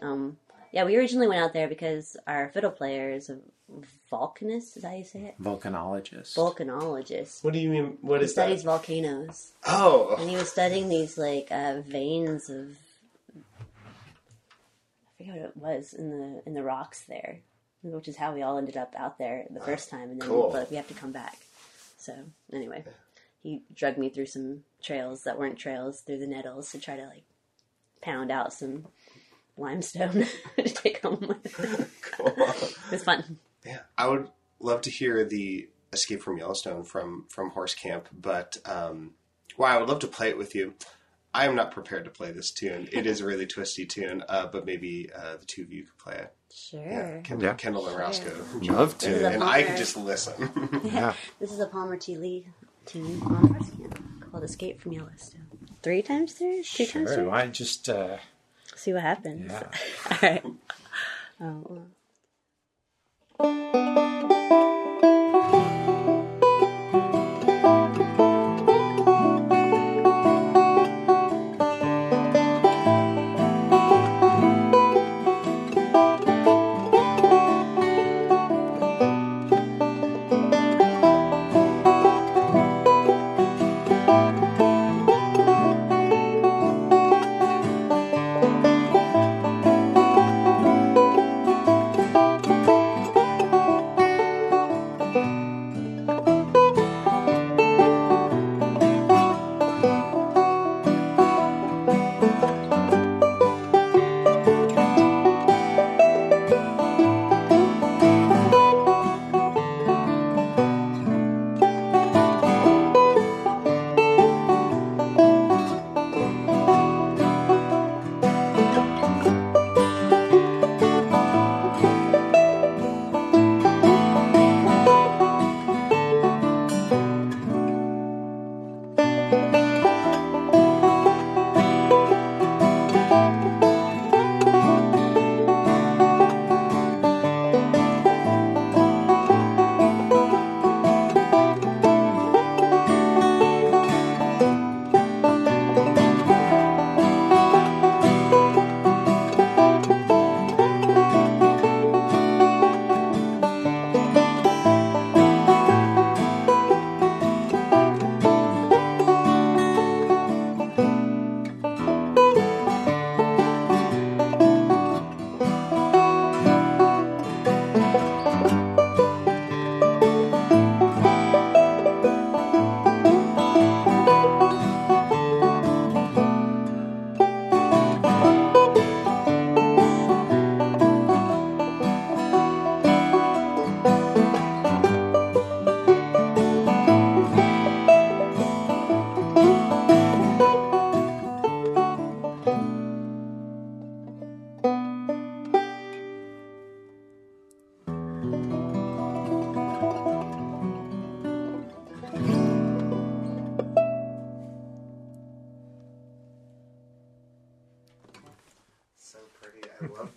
Um, 0.02 0.38
yeah, 0.72 0.84
we 0.84 0.96
originally 0.96 1.26
went 1.28 1.40
out 1.42 1.52
there 1.52 1.68
because 1.68 2.16
our 2.26 2.48
fiddle 2.50 2.70
player 2.70 3.10
is 3.10 3.28
a 3.30 3.38
volcanist. 4.12 4.76
Is 4.76 4.82
that 4.82 4.90
how 4.90 4.96
you 4.96 5.04
say 5.04 5.20
it? 5.20 5.34
Volcanologist. 5.42 6.34
Volcanologist. 6.36 7.42
What 7.44 7.52
do 7.52 7.58
you 7.60 7.68
mean? 7.70 7.98
What 8.00 8.20
He 8.20 8.24
is 8.26 8.32
studies 8.32 8.62
that? 8.62 8.70
volcanoes, 8.70 9.52
Oh, 9.66 10.14
and 10.18 10.28
he 10.30 10.36
was 10.36 10.50
studying 10.50 10.88
these 10.88 11.16
like 11.18 11.48
uh, 11.50 11.80
veins 11.86 12.48
of. 12.50 12.76
I 15.18 15.24
forget 15.24 15.34
what 15.34 15.44
it 15.44 15.56
was 15.56 15.92
in 15.94 16.10
the 16.10 16.42
in 16.46 16.54
the 16.54 16.62
rocks 16.62 17.02
there, 17.08 17.40
which 17.82 18.08
is 18.08 18.16
how 18.16 18.32
we 18.32 18.42
all 18.42 18.58
ended 18.58 18.76
up 18.76 18.94
out 18.96 19.18
there 19.18 19.44
the 19.50 19.60
first 19.60 19.90
time, 19.90 20.10
and 20.10 20.20
then 20.20 20.28
Cool. 20.28 20.50
but 20.50 20.70
we 20.70 20.76
have 20.76 20.88
to 20.88 20.94
come 20.94 21.12
back. 21.12 21.36
So 21.98 22.14
anyway, 22.52 22.84
he 23.42 23.62
drugged 23.74 23.98
me 23.98 24.08
through 24.08 24.26
some 24.26 24.64
trails 24.82 25.24
that 25.24 25.38
weren't 25.38 25.58
trails 25.58 26.00
through 26.00 26.18
the 26.18 26.26
nettles 26.26 26.70
to 26.72 26.78
try 26.78 26.96
to 26.96 27.04
like 27.06 27.24
pound 28.00 28.30
out 28.30 28.52
some 28.54 28.86
limestone 29.60 30.26
to 30.56 30.62
take 30.64 31.02
home. 31.02 31.36
cool. 32.12 32.34
it 32.36 32.74
was 32.90 33.04
fun. 33.04 33.38
Yeah, 33.64 33.80
I 33.98 34.08
would 34.08 34.28
love 34.58 34.80
to 34.82 34.90
hear 34.90 35.24
the 35.24 35.68
Escape 35.92 36.22
from 36.22 36.38
Yellowstone 36.38 36.84
from 36.84 37.26
from 37.28 37.50
Horse 37.50 37.74
Camp, 37.74 38.08
but 38.12 38.56
um, 38.64 39.12
well, 39.58 39.70
I 39.76 39.78
would 39.78 39.88
love 39.88 39.98
to 40.00 40.06
play 40.06 40.28
it 40.28 40.38
with 40.38 40.54
you. 40.54 40.74
I 41.32 41.46
am 41.46 41.54
not 41.54 41.70
prepared 41.70 42.04
to 42.06 42.10
play 42.10 42.32
this 42.32 42.50
tune. 42.50 42.88
It 42.90 43.06
is 43.06 43.20
a 43.20 43.26
really 43.26 43.46
twisty 43.46 43.86
tune, 43.86 44.24
uh, 44.28 44.46
but 44.48 44.66
maybe 44.66 45.10
uh, 45.16 45.36
the 45.36 45.44
two 45.46 45.62
of 45.62 45.72
you 45.72 45.84
could 45.84 45.98
play 45.98 46.14
it. 46.16 46.32
Sure. 46.52 46.80
Yeah, 46.84 47.20
Kendall, 47.20 47.46
Yeah. 47.48 47.54
Kendall 47.54 47.86
and 47.86 47.96
Roscoe, 47.96 48.36
Love 48.62 48.98
to. 48.98 49.24
a 49.26 49.30
and 49.30 49.42
I 49.44 49.46
Palmer. 49.62 49.66
can 49.66 49.76
just 49.76 49.96
listen. 49.96 50.80
Yeah. 50.84 51.14
This 51.38 51.52
is 51.52 51.60
a 51.60 51.66
Palmer 51.66 51.96
T. 51.96 52.16
Lee 52.16 52.46
tune 52.86 53.22
on 53.22 53.46
Horse 53.52 53.70
Camp 53.70 54.30
called 54.32 54.42
"Escape 54.44 54.80
from 54.80 54.92
Yellowstone." 54.92 55.46
Three 55.84 56.02
times 56.02 56.32
through, 56.32 56.62
two 56.64 56.86
times 56.86 56.92
Sure. 56.92 57.14
through. 57.14 57.28
Why 57.30 57.46
just 57.46 57.88
uh, 57.88 58.16
See 58.80 58.94
what 58.94 59.02
happens. 59.02 59.52
Yeah. 59.52 59.62
All 60.10 60.18
right. 60.22 60.42
Oh, 61.38 61.82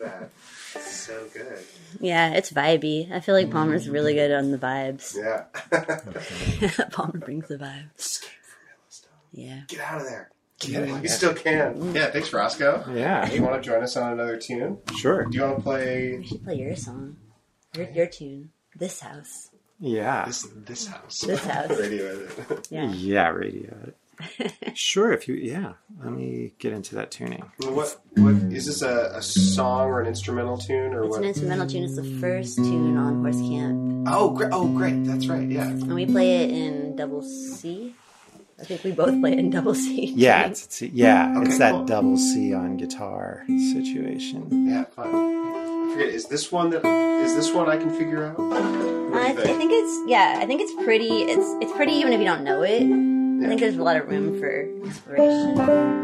I 0.03 0.09
love 0.09 0.29
that. 0.73 0.81
So 0.81 1.27
good. 1.33 1.59
Yeah, 1.99 2.33
it's 2.33 2.51
vibey. 2.51 3.11
I 3.11 3.19
feel 3.19 3.35
like 3.35 3.51
Palmer's 3.51 3.83
mm-hmm. 3.85 3.93
really 3.93 4.13
good 4.15 4.31
on 4.31 4.51
the 4.51 4.57
vibes. 4.57 5.15
Yeah. 5.15 6.85
Palmer 6.91 7.19
brings 7.19 7.47
the 7.47 7.57
vibes. 7.57 7.99
Escape 7.99 8.29
from 8.41 8.59
Yellowstone. 8.69 9.11
Yeah. 9.31 9.61
Get 9.67 9.79
out 9.79 10.01
of 10.01 10.07
there. 10.07 10.31
Yeah. 10.61 11.01
You 11.01 11.09
still 11.09 11.33
can. 11.33 11.75
Mm-hmm. 11.75 11.95
Yeah, 11.95 12.11
thanks, 12.11 12.31
Roscoe. 12.31 12.83
Yeah. 12.93 13.29
You 13.31 13.43
want 13.43 13.61
to 13.61 13.69
join 13.69 13.83
us 13.83 13.97
on 13.97 14.13
another 14.13 14.37
tune? 14.37 14.79
Sure. 14.97 15.25
Do 15.25 15.37
you 15.37 15.43
want 15.43 15.57
to 15.57 15.63
play 15.63 16.11
You 16.13 16.23
should 16.23 16.43
play 16.43 16.55
your 16.55 16.75
song. 16.75 17.17
Your, 17.75 17.89
your 17.91 18.07
tune. 18.07 18.49
This 18.75 19.01
house. 19.01 19.49
Yeah. 19.79 20.25
this 20.25 20.47
this 20.55 20.87
house? 20.87 21.19
This 21.19 21.43
house. 21.43 21.69
Radio 21.79 22.07
edit. 22.07 22.67
Yeah. 22.69 22.91
Yeah, 22.91 23.27
radio. 23.29 23.93
sure, 24.73 25.11
if 25.11 25.27
you 25.27 25.35
yeah. 25.35 25.73
Let 26.03 26.13
me 26.13 26.53
get 26.59 26.73
into 26.73 26.95
that 26.95 27.11
tuning. 27.11 27.43
what 27.59 27.97
what 28.15 28.33
is 28.51 28.65
this 28.65 28.81
a, 28.81 29.11
a 29.15 29.21
song 29.21 29.87
or 29.89 30.01
an 30.01 30.07
instrumental 30.07 30.57
tune 30.57 30.93
or 30.93 31.03
It's 31.03 31.11
what? 31.11 31.21
an 31.21 31.27
instrumental 31.27 31.67
tune. 31.67 31.83
It's 31.83 31.95
the 31.95 32.19
first 32.19 32.57
tune 32.57 32.97
on 32.97 33.21
Horse 33.21 33.39
Camp. 33.41 34.07
Oh, 34.09 34.31
great! 34.31 34.49
Oh, 34.51 34.67
great! 34.67 35.03
That's 35.05 35.27
right. 35.27 35.47
Yeah. 35.47 35.67
And 35.69 35.93
we 35.93 36.05
play 36.05 36.43
it 36.43 36.49
in 36.51 36.95
double 36.95 37.21
C. 37.21 37.93
I 38.59 38.65
think 38.65 38.83
we 38.83 38.91
both 38.91 39.19
play 39.19 39.33
it 39.33 39.39
in 39.39 39.49
double 39.49 39.75
C. 39.75 40.13
Yeah, 40.15 40.45
it's, 40.47 40.63
it's 40.81 40.93
yeah, 40.93 41.33
Okay, 41.37 41.47
it's 41.49 41.57
that 41.57 41.71
cool. 41.71 41.85
double 41.85 42.17
C 42.17 42.53
on 42.53 42.77
guitar 42.77 43.43
situation. 43.73 44.67
Yeah. 44.69 44.85
Fun. 44.85 45.07
I 45.07 45.91
forget. 45.93 46.07
Is 46.09 46.27
this 46.27 46.51
one 46.51 46.69
that 46.71 46.85
is 47.23 47.35
this 47.35 47.51
one 47.53 47.69
I 47.69 47.77
can 47.77 47.89
figure 47.91 48.25
out? 48.25 48.39
I, 48.39 49.31
you 49.31 49.39
I 49.39 49.43
think 49.57 49.71
it's 49.73 50.09
yeah. 50.09 50.37
I 50.39 50.45
think 50.45 50.61
it's 50.61 50.73
pretty. 50.83 51.23
It's 51.23 51.47
it's 51.63 51.71
pretty 51.73 51.93
even 51.93 52.13
if 52.13 52.19
you 52.19 52.25
don't 52.25 52.43
know 52.43 52.61
it. 52.63 53.12
I 53.41 53.47
think 53.47 53.59
there's 53.61 53.75
a 53.77 53.83
lot 53.83 53.97
of 53.97 54.07
room 54.07 54.39
for 54.39 54.61
inspiration. 54.85 55.57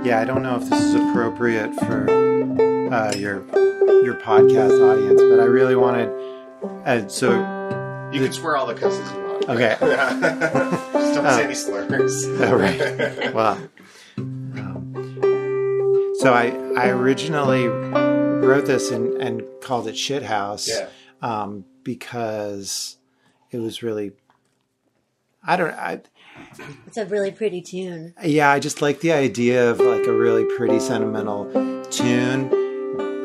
Yeah, 0.06 0.20
I 0.22 0.26
don't 0.26 0.44
know 0.44 0.56
if 0.58 0.70
this 0.70 0.82
is 0.82 0.96
appropriate 0.96 1.74
for 1.76 2.10
uh, 2.94 3.14
your 3.14 3.46
your 4.04 4.16
podcast 4.16 4.80
audience, 4.82 5.22
but 5.22 5.40
I 5.40 5.46
really 5.46 5.76
wanted. 5.76 6.10
Uh, 6.86 7.08
so 7.08 7.32
You 8.14 8.22
can 8.22 8.32
swear 8.34 8.58
all 8.58 8.66
the 8.66 8.74
cusses 8.76 9.10
you 9.14 9.22
want. 9.24 9.50
okay, 9.50 9.78
Just 9.80 11.16
don't 11.16 11.26
say 11.34 11.44
any 11.46 11.54
slurs. 11.56 12.26
Oh, 12.42 12.56
right. 12.56 13.34
well, 13.34 13.58
um, 14.18 16.14
so 16.20 16.34
I 16.34 16.48
I 16.78 16.90
originally 16.90 17.68
wrote 17.68 18.66
this 18.66 18.92
and, 18.92 19.14
and 19.22 19.44
called 19.62 19.88
it 19.88 19.98
Shit 19.98 20.24
House 20.24 20.68
Yeah. 20.70 20.88
um, 21.22 21.66
because 21.84 22.98
it 23.52 23.60
was 23.60 23.82
really 23.84 24.12
I 25.46 25.56
don't 25.56 25.74
I 25.74 26.02
It's 26.88 26.98
a 26.98 27.06
really 27.06 27.32
pretty 27.32 27.62
tune. 27.62 28.14
yeah 28.24 28.52
I 28.52 28.60
just 28.60 28.82
like 28.82 29.00
the 29.02 29.12
idea 29.12 29.70
of 29.72 29.80
like 29.80 30.06
a 30.06 30.12
really 30.14 30.46
pretty 30.58 30.80
sentimental 30.80 31.46
tune, 31.90 32.52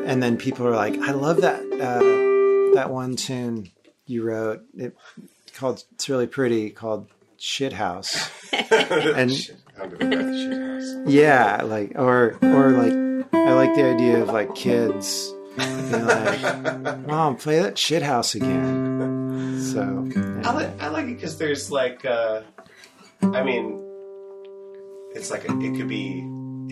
and 0.05 0.21
then 0.21 0.37
people 0.37 0.67
are 0.67 0.75
like 0.75 0.97
I 0.99 1.11
love 1.11 1.41
that 1.41 1.61
uh, 1.61 2.75
that 2.75 2.89
one 2.91 3.15
tune 3.15 3.71
you 4.07 4.23
wrote 4.23 4.61
it 4.77 4.95
called 5.55 5.83
it's 5.93 6.07
really 6.09 6.27
pretty 6.27 6.69
called 6.69 7.07
Shit 7.37 7.73
House. 7.73 8.29
and 8.53 9.31
Under 9.79 9.97
the 9.97 10.05
breath, 10.05 10.35
shit 10.35 10.53
house. 10.53 11.09
Yeah, 11.11 11.61
like 11.63 11.91
or 11.95 12.37
or 12.41 12.71
like 12.71 12.93
I 13.33 13.53
like 13.53 13.75
the 13.75 13.83
idea 13.83 14.21
of 14.21 14.29
like 14.29 14.55
kids 14.55 15.33
being 15.57 16.05
like, 16.05 16.41
"Mom, 17.07 17.35
play 17.37 17.59
that 17.59 17.77
shit 17.77 18.01
house 18.01 18.35
again." 18.35 19.59
So 19.59 19.81
I 19.81 20.19
yeah. 20.41 20.51
like, 20.51 20.81
I 20.81 20.87
like 20.89 21.05
it 21.05 21.15
because 21.15 21.37
there's 21.37 21.69
like, 21.71 22.05
uh, 22.05 22.41
I 23.21 23.43
mean, 23.43 23.81
it's 25.13 25.31
like 25.31 25.47
a, 25.49 25.59
it 25.59 25.75
could 25.77 25.87
be 25.87 26.19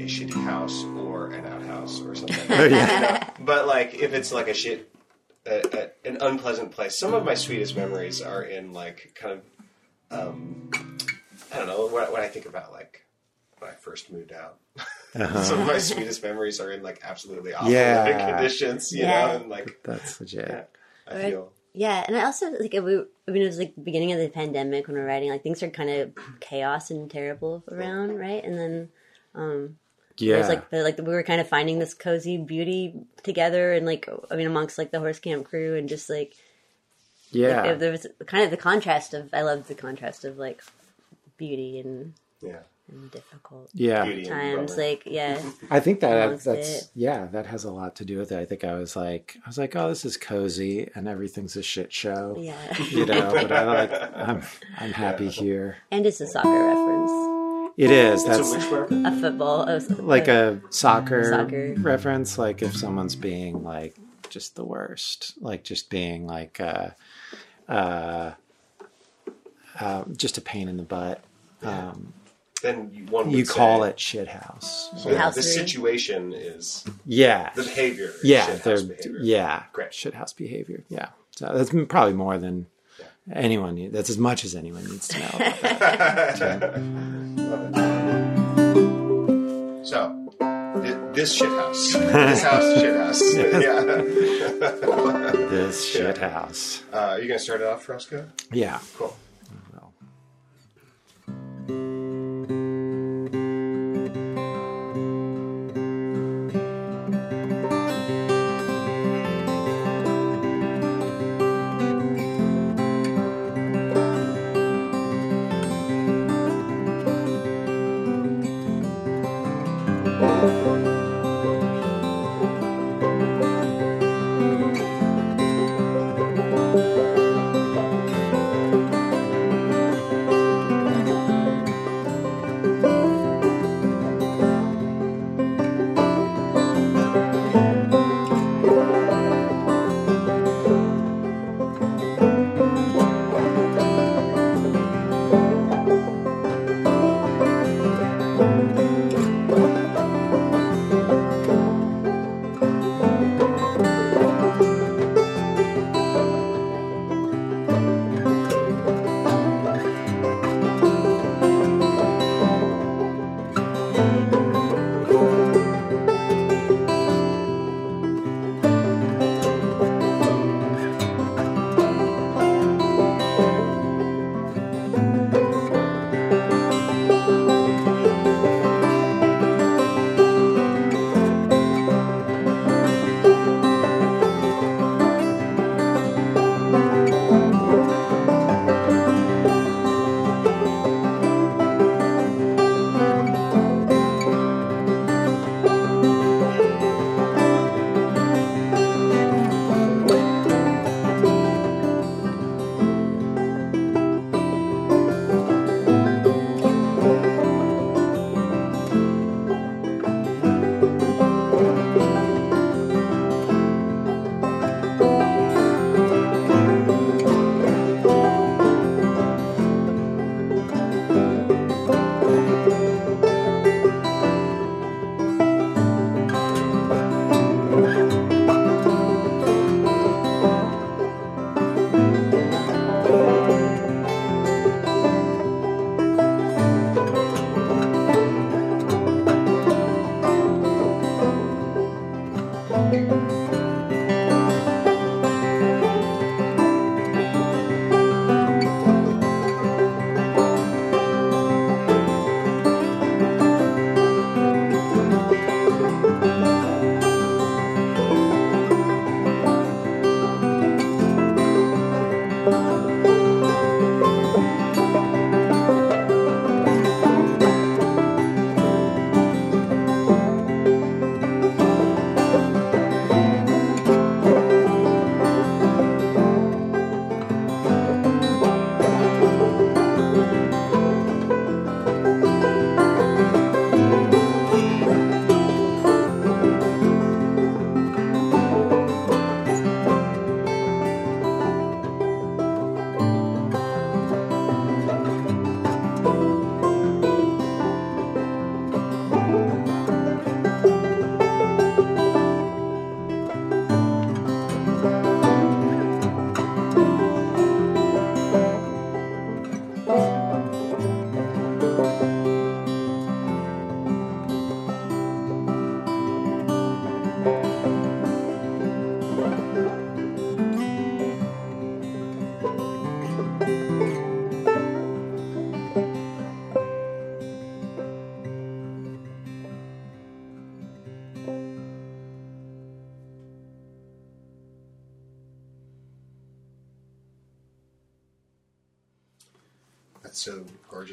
a 0.01 0.05
shitty 0.07 0.33
house 0.43 0.83
or 0.83 1.31
an 1.31 1.45
outhouse 1.45 2.01
or 2.01 2.15
something. 2.15 2.37
Oh, 2.49 2.63
yeah. 2.65 3.29
but 3.39 3.67
like, 3.67 3.95
if 3.95 4.13
it's 4.13 4.31
like 4.31 4.47
a 4.47 4.53
shit, 4.53 4.93
a, 5.45 5.61
a, 6.05 6.07
an 6.09 6.17
unpleasant 6.21 6.71
place. 6.71 6.97
Some 6.97 7.13
of 7.13 7.25
my 7.25 7.33
sweetest 7.35 7.75
memories 7.75 8.21
are 8.21 8.41
in 8.43 8.73
like 8.73 9.11
kind 9.15 9.39
of, 9.39 10.19
um, 10.19 10.69
I 11.53 11.57
don't 11.57 11.67
know, 11.67 11.87
when, 11.87 12.11
when 12.11 12.21
I 12.21 12.27
think 12.27 12.45
about 12.45 12.71
like 12.71 13.05
when 13.59 13.69
I 13.69 13.73
first 13.73 14.11
moved 14.11 14.31
out. 14.31 14.59
Some 15.43 15.61
of 15.61 15.67
my 15.67 15.77
sweetest 15.77 16.23
memories 16.23 16.59
are 16.59 16.71
in 16.71 16.81
like 16.81 16.99
absolutely 17.03 17.53
awful 17.53 17.71
Yeah. 17.71 18.31
conditions, 18.33 18.91
you 18.91 19.03
Yeah. 19.03 19.27
know, 19.27 19.35
and 19.35 19.49
like 19.49 19.79
that's 19.83 20.19
legit. 20.19 20.69
I 21.07 21.29
feel. 21.29 21.51
Yeah, 21.73 22.03
and 22.07 22.15
I 22.15 22.25
also 22.25 22.51
like 22.51 22.73
we. 22.73 23.03
I 23.27 23.31
mean, 23.31 23.41
it 23.41 23.47
was 23.47 23.57
like 23.57 23.75
the 23.75 23.81
beginning 23.81 24.11
of 24.11 24.19
the 24.19 24.29
pandemic 24.29 24.87
when 24.87 24.95
we're 24.95 25.07
writing. 25.07 25.29
Like 25.29 25.43
things 25.43 25.63
are 25.63 25.69
kind 25.69 25.89
of 25.89 26.11
chaos 26.39 26.91
and 26.91 27.09
terrible 27.09 27.63
around, 27.71 28.15
right? 28.15 28.43
And 28.43 28.57
then 28.57 28.89
um, 29.33 29.77
Yeah, 30.17 30.35
there's 30.35 30.49
like 30.49 30.69
the, 30.69 30.83
like 30.83 30.97
we 30.97 31.13
were 31.13 31.23
kind 31.23 31.41
of 31.41 31.47
finding 31.47 31.79
this 31.79 31.95
cozy 31.95 32.37
beauty 32.37 32.93
together, 33.23 33.73
and 33.73 33.85
like 33.87 34.07
I 34.29 34.35
mean, 34.35 34.47
amongst 34.47 34.77
like 34.77 34.91
the 34.91 34.99
horse 34.99 35.19
camp 35.19 35.45
crew, 35.45 35.75
and 35.75 35.89
just 35.89 36.09
like 36.09 36.35
yeah, 37.31 37.63
like, 37.63 37.79
there 37.79 37.91
was 37.91 38.05
kind 38.27 38.43
of 38.43 38.51
the 38.51 38.57
contrast 38.57 39.13
of 39.15 39.33
I 39.33 39.41
loved 39.41 39.67
the 39.67 39.75
contrast 39.75 40.23
of 40.25 40.37
like 40.37 40.61
beauty 41.37 41.79
and, 41.79 42.13
Yeah. 42.41 42.59
And 42.91 43.09
difficult 43.11 43.69
yeah. 43.73 44.03
Times. 44.23 44.77
Like 44.77 45.03
yeah, 45.05 45.41
I 45.69 45.79
think 45.79 45.99
that 46.01 46.43
that's 46.43 46.83
it. 46.83 46.89
yeah, 46.95 47.25
that 47.27 47.45
has 47.45 47.63
a 47.63 47.71
lot 47.71 47.95
to 47.97 48.05
do 48.05 48.17
with 48.17 48.31
it. 48.31 48.39
I 48.39 48.45
think 48.45 48.63
I 48.63 48.75
was 48.75 48.95
like, 48.95 49.37
I 49.45 49.49
was 49.49 49.57
like, 49.57 49.75
oh, 49.75 49.89
this 49.89 50.05
is 50.05 50.17
cozy, 50.17 50.89
and 50.95 51.07
everything's 51.07 51.55
a 51.55 51.63
shit 51.63 51.91
show. 51.91 52.35
yeah, 52.37 52.77
You 52.89 53.05
know, 53.05 53.31
but 53.33 53.51
I 53.51 53.63
like, 53.63 53.91
I'm, 54.15 54.41
I'm 54.79 54.91
happy 54.93 55.29
here. 55.29 55.77
and 55.91 56.05
it's 56.05 56.21
a 56.21 56.27
soccer 56.27 56.49
reference, 56.49 57.73
It 57.77 57.89
is. 57.91 58.25
That's 58.25 58.51
a 58.53 58.59
football, 59.21 59.67
a, 59.69 59.79
like 60.01 60.27
a 60.27 60.61
soccer, 60.69 61.23
Soccer. 61.31 61.75
reference 61.79 62.37
like 62.37 62.61
if 62.61 62.75
someone's 62.75 63.15
being 63.15 63.63
like 63.63 63.95
just 64.29 64.55
the 64.55 64.65
worst 64.65 65.33
like 65.41 65.63
just 65.63 65.91
being 65.91 66.25
like 66.25 66.59
uh 66.59 66.89
uh, 67.69 68.31
uh 69.79 70.03
just 70.17 70.39
a 70.39 70.41
pain 70.41 70.67
in 70.67 70.75
the 70.77 70.81
butt 70.83 71.23
um 71.61 72.11
Then 72.63 72.89
you- 72.93 73.05
one 73.11 73.27
would 73.29 73.37
you 73.37 73.45
call 73.45 73.83
say- 73.83 73.89
it 73.89 73.99
shit 73.99 74.27
house 74.29 74.89
So 74.97 75.15
House 75.15 75.35
the 75.35 75.41
three. 75.43 75.51
situation 75.51 76.33
is 76.33 76.83
yeah 77.05 77.51
the 77.55 77.63
behavior. 77.63 78.05
is 78.09 78.23
yeah 78.23 78.45
shit 78.47 78.61
house 78.63 78.81
behavior. 78.83 79.19
yeah 79.21 79.63
Great. 79.73 79.93
shit 79.93 80.13
house 80.15 80.33
behavior 80.33 80.83
yeah 80.89 81.09
so 81.35 81.51
that's 81.53 81.71
probably 81.89 82.13
more 82.13 82.37
than 82.39 82.65
anyone 83.31 83.75
need- 83.75 83.91
that's 83.93 84.09
as 84.09 84.17
much 84.17 84.43
as 84.45 84.55
anyone 84.55 84.83
needs 84.85 85.07
to 85.09 85.19
know 85.19 85.29
about 85.35 85.61
that. 86.39 86.73
So 89.83 89.99
this 91.13 91.33
shit 91.33 91.49
house, 91.49 91.93
this 91.93 92.41
house, 92.43 92.79
shit 92.79 92.95
house. 92.95 93.35
yeah. 93.35 93.81
this 95.53 95.85
shit 95.85 96.17
house 96.17 96.83
Uh, 96.91 96.97
are 96.97 97.19
you 97.19 97.27
gonna 97.27 97.39
start 97.39 97.61
it 97.61 97.67
off, 97.67 97.87
Roscoe? 97.89 98.25
yeah 98.51 98.79
Cool. 98.97 99.15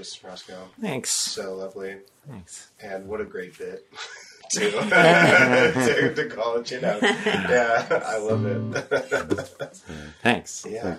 Gorgeous, 0.00 0.24
Roscoe. 0.24 0.68
Thanks. 0.80 1.10
So 1.10 1.54
lovely. 1.54 1.96
Thanks. 2.28 2.70
And 2.80 3.06
what 3.06 3.20
a 3.20 3.24
great 3.24 3.58
bit. 3.58 3.86
to, 4.52 4.60
to, 4.70 6.14
to 6.14 6.28
call 6.28 6.56
it, 6.56 6.70
you 6.70 6.80
know. 6.80 6.98
Yeah, 7.02 8.02
I 8.06 8.16
love 8.18 8.46
it. 8.46 9.76
Thanks. 10.22 10.66
Yeah. 10.68 10.96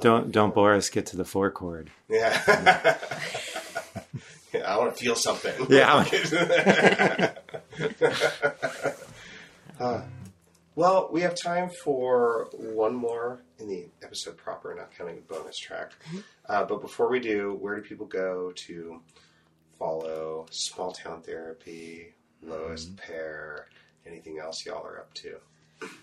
Don't 0.00 0.30
don't 0.30 0.54
bore 0.54 0.74
us. 0.74 0.88
Get 0.88 1.06
to 1.06 1.16
the 1.16 1.24
four 1.24 1.50
chord. 1.50 1.90
Yeah. 2.08 2.96
yeah 4.52 4.60
I 4.66 4.78
want 4.78 4.96
to 4.96 5.02
feel 5.02 5.16
something. 5.16 5.66
Yeah. 5.68 6.04
Uh, 9.78 10.02
well, 10.80 11.10
we 11.12 11.20
have 11.20 11.34
time 11.34 11.68
for 11.68 12.48
one 12.54 12.94
more 12.94 13.42
in 13.58 13.68
the 13.68 13.86
episode 14.02 14.38
proper, 14.38 14.74
not 14.74 14.90
counting 14.96 15.16
the 15.16 15.34
bonus 15.34 15.58
track. 15.58 15.92
Uh, 16.48 16.64
but 16.64 16.80
before 16.80 17.10
we 17.10 17.20
do, 17.20 17.58
where 17.60 17.76
do 17.76 17.82
people 17.82 18.06
go 18.06 18.50
to 18.54 19.02
follow 19.78 20.46
Small 20.50 20.90
Town 20.90 21.20
Therapy, 21.20 22.14
Lowest 22.42 22.96
Pair, 22.96 23.66
anything 24.06 24.38
else 24.38 24.64
y'all 24.64 24.82
are 24.82 25.00
up 25.00 25.12
to? 25.14 25.36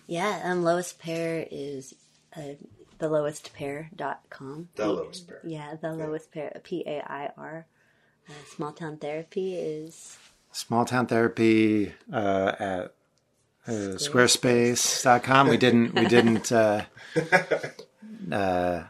Yeah, 0.06 0.42
um, 0.44 0.62
lowest 0.62 1.00
pair 1.00 1.44
is 1.50 1.94
uh, 2.36 2.54
the 2.98 3.08
lowestpair.com. 3.08 4.68
The 4.76 4.86
Lowest 4.86 5.26
Pair. 5.26 5.40
Yeah, 5.44 5.74
the 5.74 5.92
lowest 5.92 6.30
pair, 6.30 6.60
P 6.62 6.84
A 6.86 7.00
I 7.00 7.30
R. 7.36 7.66
Uh, 8.28 8.32
small 8.54 8.72
town 8.72 8.98
therapy 8.98 9.56
is 9.56 10.18
Small 10.52 10.84
town 10.84 11.06
therapy 11.06 11.92
uh, 12.12 12.52
at 12.58 12.94
uh, 13.68 13.96
squarespace.com. 13.98 15.48
We 15.48 15.56
didn't 15.56 15.94
we 15.94 16.06
didn't 16.06 16.50
uh, 16.50 16.84
uh, 18.32 18.84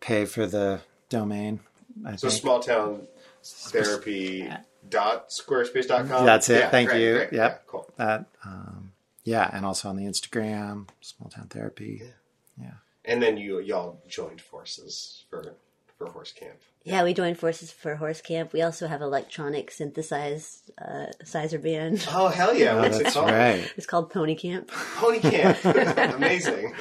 pay 0.00 0.24
for 0.24 0.46
the 0.46 0.80
domain. 1.08 1.60
I 2.04 2.16
So 2.16 2.28
think. 2.28 2.40
Small 2.40 2.60
Town 2.60 3.06
Therapy 3.44 4.48
dot 4.88 5.30
squarespace.com. 5.30 6.24
That's 6.24 6.48
it. 6.48 6.60
Yeah, 6.60 6.70
Thank 6.70 6.90
great, 6.90 7.02
you. 7.02 7.12
great. 7.14 7.32
Yep. 7.32 7.32
Yeah, 7.32 7.58
cool. 7.66 7.90
that 7.96 8.26
um, 8.44 8.92
yeah, 9.24 9.50
and 9.52 9.64
also 9.66 9.88
on 9.88 9.96
the 9.96 10.04
Instagram, 10.04 10.88
small 11.00 11.28
town 11.30 11.46
therapy. 11.48 12.02
Yeah. 12.60 12.72
And 13.04 13.22
then 13.22 13.36
you 13.38 13.58
y'all 13.60 14.00
joined 14.08 14.40
forces 14.40 15.24
for 15.30 15.54
for 15.98 16.06
horse 16.10 16.32
camp. 16.32 16.54
yeah. 16.84 17.02
We 17.02 17.12
joined 17.12 17.38
forces 17.38 17.70
for 17.72 17.96
horse 17.96 18.20
camp. 18.20 18.52
We 18.52 18.62
also 18.62 18.86
have 18.86 19.02
electronic 19.02 19.70
synthesized 19.70 20.70
uh, 20.80 21.06
sizer 21.24 21.58
band. 21.58 22.06
Oh 22.12 22.28
hell 22.28 22.54
yeah! 22.54 22.72
Oh, 22.74 22.82
What's 22.82 22.98
it 22.98 23.02
that's 23.04 23.14
called? 23.14 23.30
right. 23.30 23.72
It's 23.76 23.86
called 23.86 24.10
Pony 24.10 24.34
Camp. 24.36 24.70
Pony 24.96 25.18
camp. 25.20 25.58
Amazing. 26.14 26.72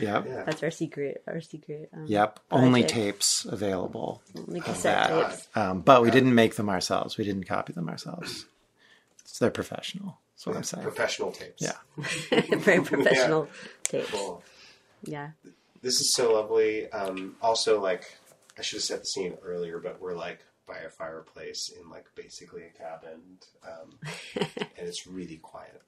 Yep. 0.00 0.26
Yeah. 0.26 0.42
That's 0.44 0.62
our 0.62 0.70
secret. 0.70 1.22
Our 1.26 1.40
secret. 1.40 1.88
Um, 1.94 2.04
Yep. 2.06 2.40
Only 2.50 2.82
tapes 2.84 3.44
available. 3.46 4.20
Only 4.36 4.58
of 4.60 4.66
cassette 4.66 5.08
that. 5.08 5.30
tapes. 5.30 5.48
Um, 5.54 5.80
but 5.80 6.02
we 6.02 6.10
didn't 6.10 6.34
make 6.34 6.56
them 6.56 6.68
ourselves. 6.68 7.16
We 7.16 7.24
didn't 7.24 7.44
copy 7.44 7.72
them 7.72 7.88
ourselves. 7.88 8.44
So 9.24 9.44
they're 9.44 9.50
professional. 9.50 10.18
That's 10.34 10.46
what 10.46 10.56
I'm 10.56 10.64
saying. 10.64 10.82
Professional 10.82 11.30
tapes. 11.32 11.62
Yeah. 11.62 11.72
Very 12.58 12.82
professional 12.82 13.48
tapes. 13.84 14.10
Cool. 14.10 14.42
Yeah. 15.04 15.30
This 15.86 16.00
is 16.00 16.12
so 16.12 16.32
lovely. 16.32 16.90
Um, 16.90 17.36
also, 17.40 17.80
like, 17.80 18.18
I 18.58 18.62
should 18.62 18.78
have 18.78 18.82
set 18.82 18.98
the 19.00 19.06
scene 19.06 19.34
earlier, 19.44 19.78
but 19.78 20.00
we're 20.00 20.16
like 20.16 20.40
by 20.66 20.78
a 20.78 20.90
fireplace 20.90 21.70
in 21.80 21.88
like 21.88 22.06
basically 22.16 22.62
a 22.64 22.70
cabin, 22.76 23.20
um, 23.64 23.98
and 24.34 24.88
it's 24.88 25.06
really 25.06 25.36
quiet, 25.36 25.80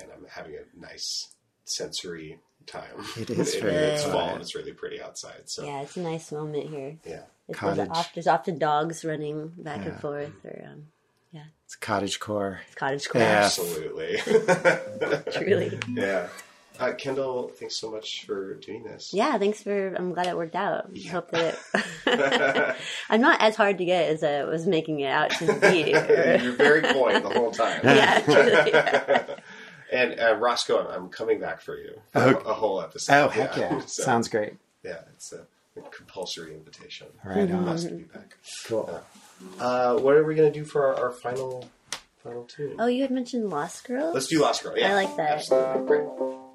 and 0.00 0.08
I'm 0.12 0.26
having 0.28 0.54
a 0.56 0.80
nice 0.80 1.28
sensory 1.64 2.40
time. 2.66 3.04
It 3.16 3.30
is 3.30 3.54
It- 3.54 3.62
very 3.62 3.74
it's 3.76 4.02
fall 4.04 4.30
and 4.30 4.40
it's 4.42 4.56
really 4.56 4.72
pretty 4.72 5.00
outside. 5.00 5.42
So 5.44 5.64
Yeah, 5.64 5.82
it's 5.82 5.96
a 5.96 6.00
nice 6.00 6.32
moment 6.32 6.68
here. 6.68 6.96
yeah. 7.06 7.22
It's 7.48 7.56
Cottage. 7.56 7.88
Off, 7.90 8.12
there's 8.14 8.26
often 8.26 8.58
dogs 8.58 9.04
running 9.04 9.52
back 9.58 9.86
and 9.86 10.00
forth, 10.00 10.32
or 10.44 10.64
um, 10.72 10.86
It's 11.64 11.76
cottage 11.76 12.18
core. 12.18 12.62
cottage 12.74 13.08
core. 13.08 13.22
Yeah. 13.22 13.44
Absolutely. 13.44 14.16
Truly. 15.32 15.78
yeah. 15.94 16.26
Uh, 16.78 16.92
Kendl, 16.92 17.52
thanks 17.54 17.76
so 17.80 17.90
much 17.90 18.24
for 18.26 18.54
doing 18.54 18.82
this. 18.84 19.10
Yeah, 19.14 19.38
thanks 19.38 19.62
for. 19.62 19.94
I'm 19.94 20.12
glad 20.12 20.26
it 20.26 20.36
worked 20.36 20.54
out. 20.56 20.86
I 20.86 20.88
Yeah. 20.92 21.10
hope 21.12 21.30
that 21.30 21.58
it. 22.06 22.76
I'm 23.10 23.20
not 23.20 23.40
as 23.40 23.56
hard 23.56 23.78
to 23.78 23.84
get 23.84 24.08
as 24.10 24.22
I 24.22 24.44
was 24.44 24.66
making 24.66 25.00
it 25.00 25.08
out 25.08 25.30
to 25.38 25.46
be. 25.60 25.90
You're 26.44 26.52
very 26.52 26.82
coy 26.82 27.18
the 27.20 27.30
whole 27.30 27.50
time. 27.50 27.80
yeah, 27.84 28.20
truly. 28.20 29.36
And 29.92 30.18
uh, 30.20 30.34
Roscoe, 30.36 30.86
I'm 30.88 31.08
coming 31.08 31.38
back 31.40 31.60
for 31.60 31.76
you 31.78 32.00
for 32.12 32.20
Oh. 32.20 32.50
a 32.50 32.54
whole 32.54 32.82
episode. 32.82 33.12
Oh, 33.14 33.28
heck 33.28 33.56
yeah. 33.56 33.80
So, 33.86 34.02
Sounds 34.02 34.28
great. 34.28 34.54
yeah. 34.82 35.02
It's 35.14 35.32
a, 35.32 35.46
a 35.78 35.82
compulsory 35.90 36.54
invitation. 36.54 37.06
Right 37.24 37.50
on. 37.50 37.64
Must 37.64 37.88
be 37.96 38.02
back. 38.04 38.36
Cool. 38.66 39.00
Uh, 39.60 39.96
what 39.98 40.14
are 40.16 40.24
we 40.24 40.34
going 40.34 40.52
to 40.52 40.58
do 40.58 40.64
for 40.64 40.86
our, 40.86 41.04
our 41.06 41.12
final 41.12 41.68
final 42.22 42.44
tune? 42.44 42.74
Oh, 42.80 42.86
you 42.86 43.02
had 43.02 43.12
mentioned 43.12 43.48
Lost 43.48 43.84
Girls. 43.86 44.12
Let's 44.12 44.26
do 44.26 44.40
Lost 44.42 44.64
Girl. 44.64 44.76
Yeah, 44.76 44.90
I 44.90 44.94
like 44.94 45.16
that. 45.16 45.30
Absolutely. 45.38 45.86
Great. 45.86 46.45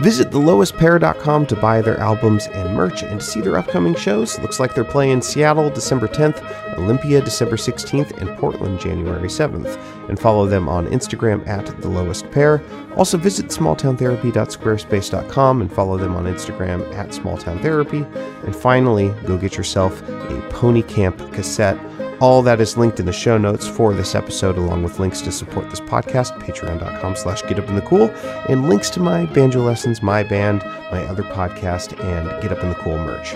Visit 0.00 0.30
thelowestpair.com 0.30 1.46
to 1.46 1.56
buy 1.56 1.82
their 1.82 2.00
albums 2.00 2.46
and 2.46 2.74
merch 2.74 3.02
and 3.02 3.20
to 3.20 3.26
see 3.26 3.42
their 3.42 3.58
upcoming 3.58 3.94
shows. 3.94 4.38
Looks 4.38 4.58
like 4.58 4.74
they're 4.74 4.82
playing 4.82 5.20
Seattle 5.20 5.68
December 5.68 6.08
10th, 6.08 6.42
Olympia 6.78 7.20
December 7.20 7.56
16th, 7.56 8.18
and 8.18 8.34
Portland 8.38 8.80
January 8.80 9.28
7th. 9.28 9.78
And 10.08 10.18
follow 10.18 10.46
them 10.46 10.70
on 10.70 10.86
Instagram 10.86 11.46
at 11.46 11.66
thelowestpair. 11.66 12.62
Also 12.96 13.18
visit 13.18 13.48
smalltowntherapy.squarespace.com 13.48 15.60
and 15.60 15.70
follow 15.70 15.98
them 15.98 16.16
on 16.16 16.24
Instagram 16.24 16.94
at 16.94 17.10
smalltowntherapy. 17.10 18.10
And 18.44 18.56
finally, 18.56 19.10
go 19.26 19.36
get 19.36 19.58
yourself 19.58 20.00
a 20.08 20.40
Pony 20.48 20.82
Camp 20.82 21.18
cassette. 21.34 21.76
All 22.20 22.42
that 22.42 22.60
is 22.60 22.76
linked 22.76 23.00
in 23.00 23.06
the 23.06 23.12
show 23.12 23.38
notes 23.38 23.66
for 23.66 23.94
this 23.94 24.14
episode, 24.14 24.58
along 24.58 24.82
with 24.82 24.98
links 24.98 25.22
to 25.22 25.32
support 25.32 25.70
this 25.70 25.80
podcast, 25.80 26.38
patreon.com 26.38 27.16
slash 27.16 27.42
get 27.42 27.58
up 27.58 27.68
in 27.68 27.76
the 27.76 27.82
cool, 27.82 28.10
and 28.48 28.68
links 28.68 28.90
to 28.90 29.00
my 29.00 29.24
banjo 29.26 29.60
lessons, 29.60 30.02
my 30.02 30.22
band, 30.22 30.62
my 30.92 31.02
other 31.04 31.22
podcast, 31.22 31.98
and 32.04 32.28
Get 32.42 32.52
Up 32.52 32.62
in 32.62 32.68
the 32.68 32.74
Cool 32.74 32.98
merch. 32.98 33.30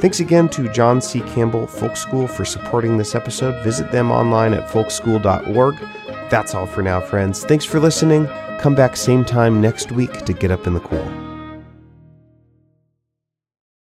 Thanks 0.00 0.20
again 0.20 0.50
to 0.50 0.70
John 0.70 1.00
C. 1.00 1.20
Campbell 1.20 1.66
Folk 1.66 1.96
School 1.96 2.26
for 2.26 2.44
supporting 2.44 2.98
this 2.98 3.14
episode. 3.14 3.62
Visit 3.64 3.90
them 3.90 4.10
online 4.10 4.52
at 4.52 4.68
folkschool.org. 4.68 5.76
That's 6.30 6.54
all 6.54 6.66
for 6.66 6.82
now, 6.82 7.00
friends. 7.00 7.44
Thanks 7.44 7.64
for 7.64 7.80
listening. 7.80 8.26
Come 8.60 8.74
back 8.74 8.96
same 8.96 9.24
time 9.24 9.62
next 9.62 9.92
week 9.92 10.24
to 10.26 10.34
Get 10.34 10.50
Up 10.50 10.66
in 10.66 10.74
the 10.74 10.80
Cool. 10.80 11.19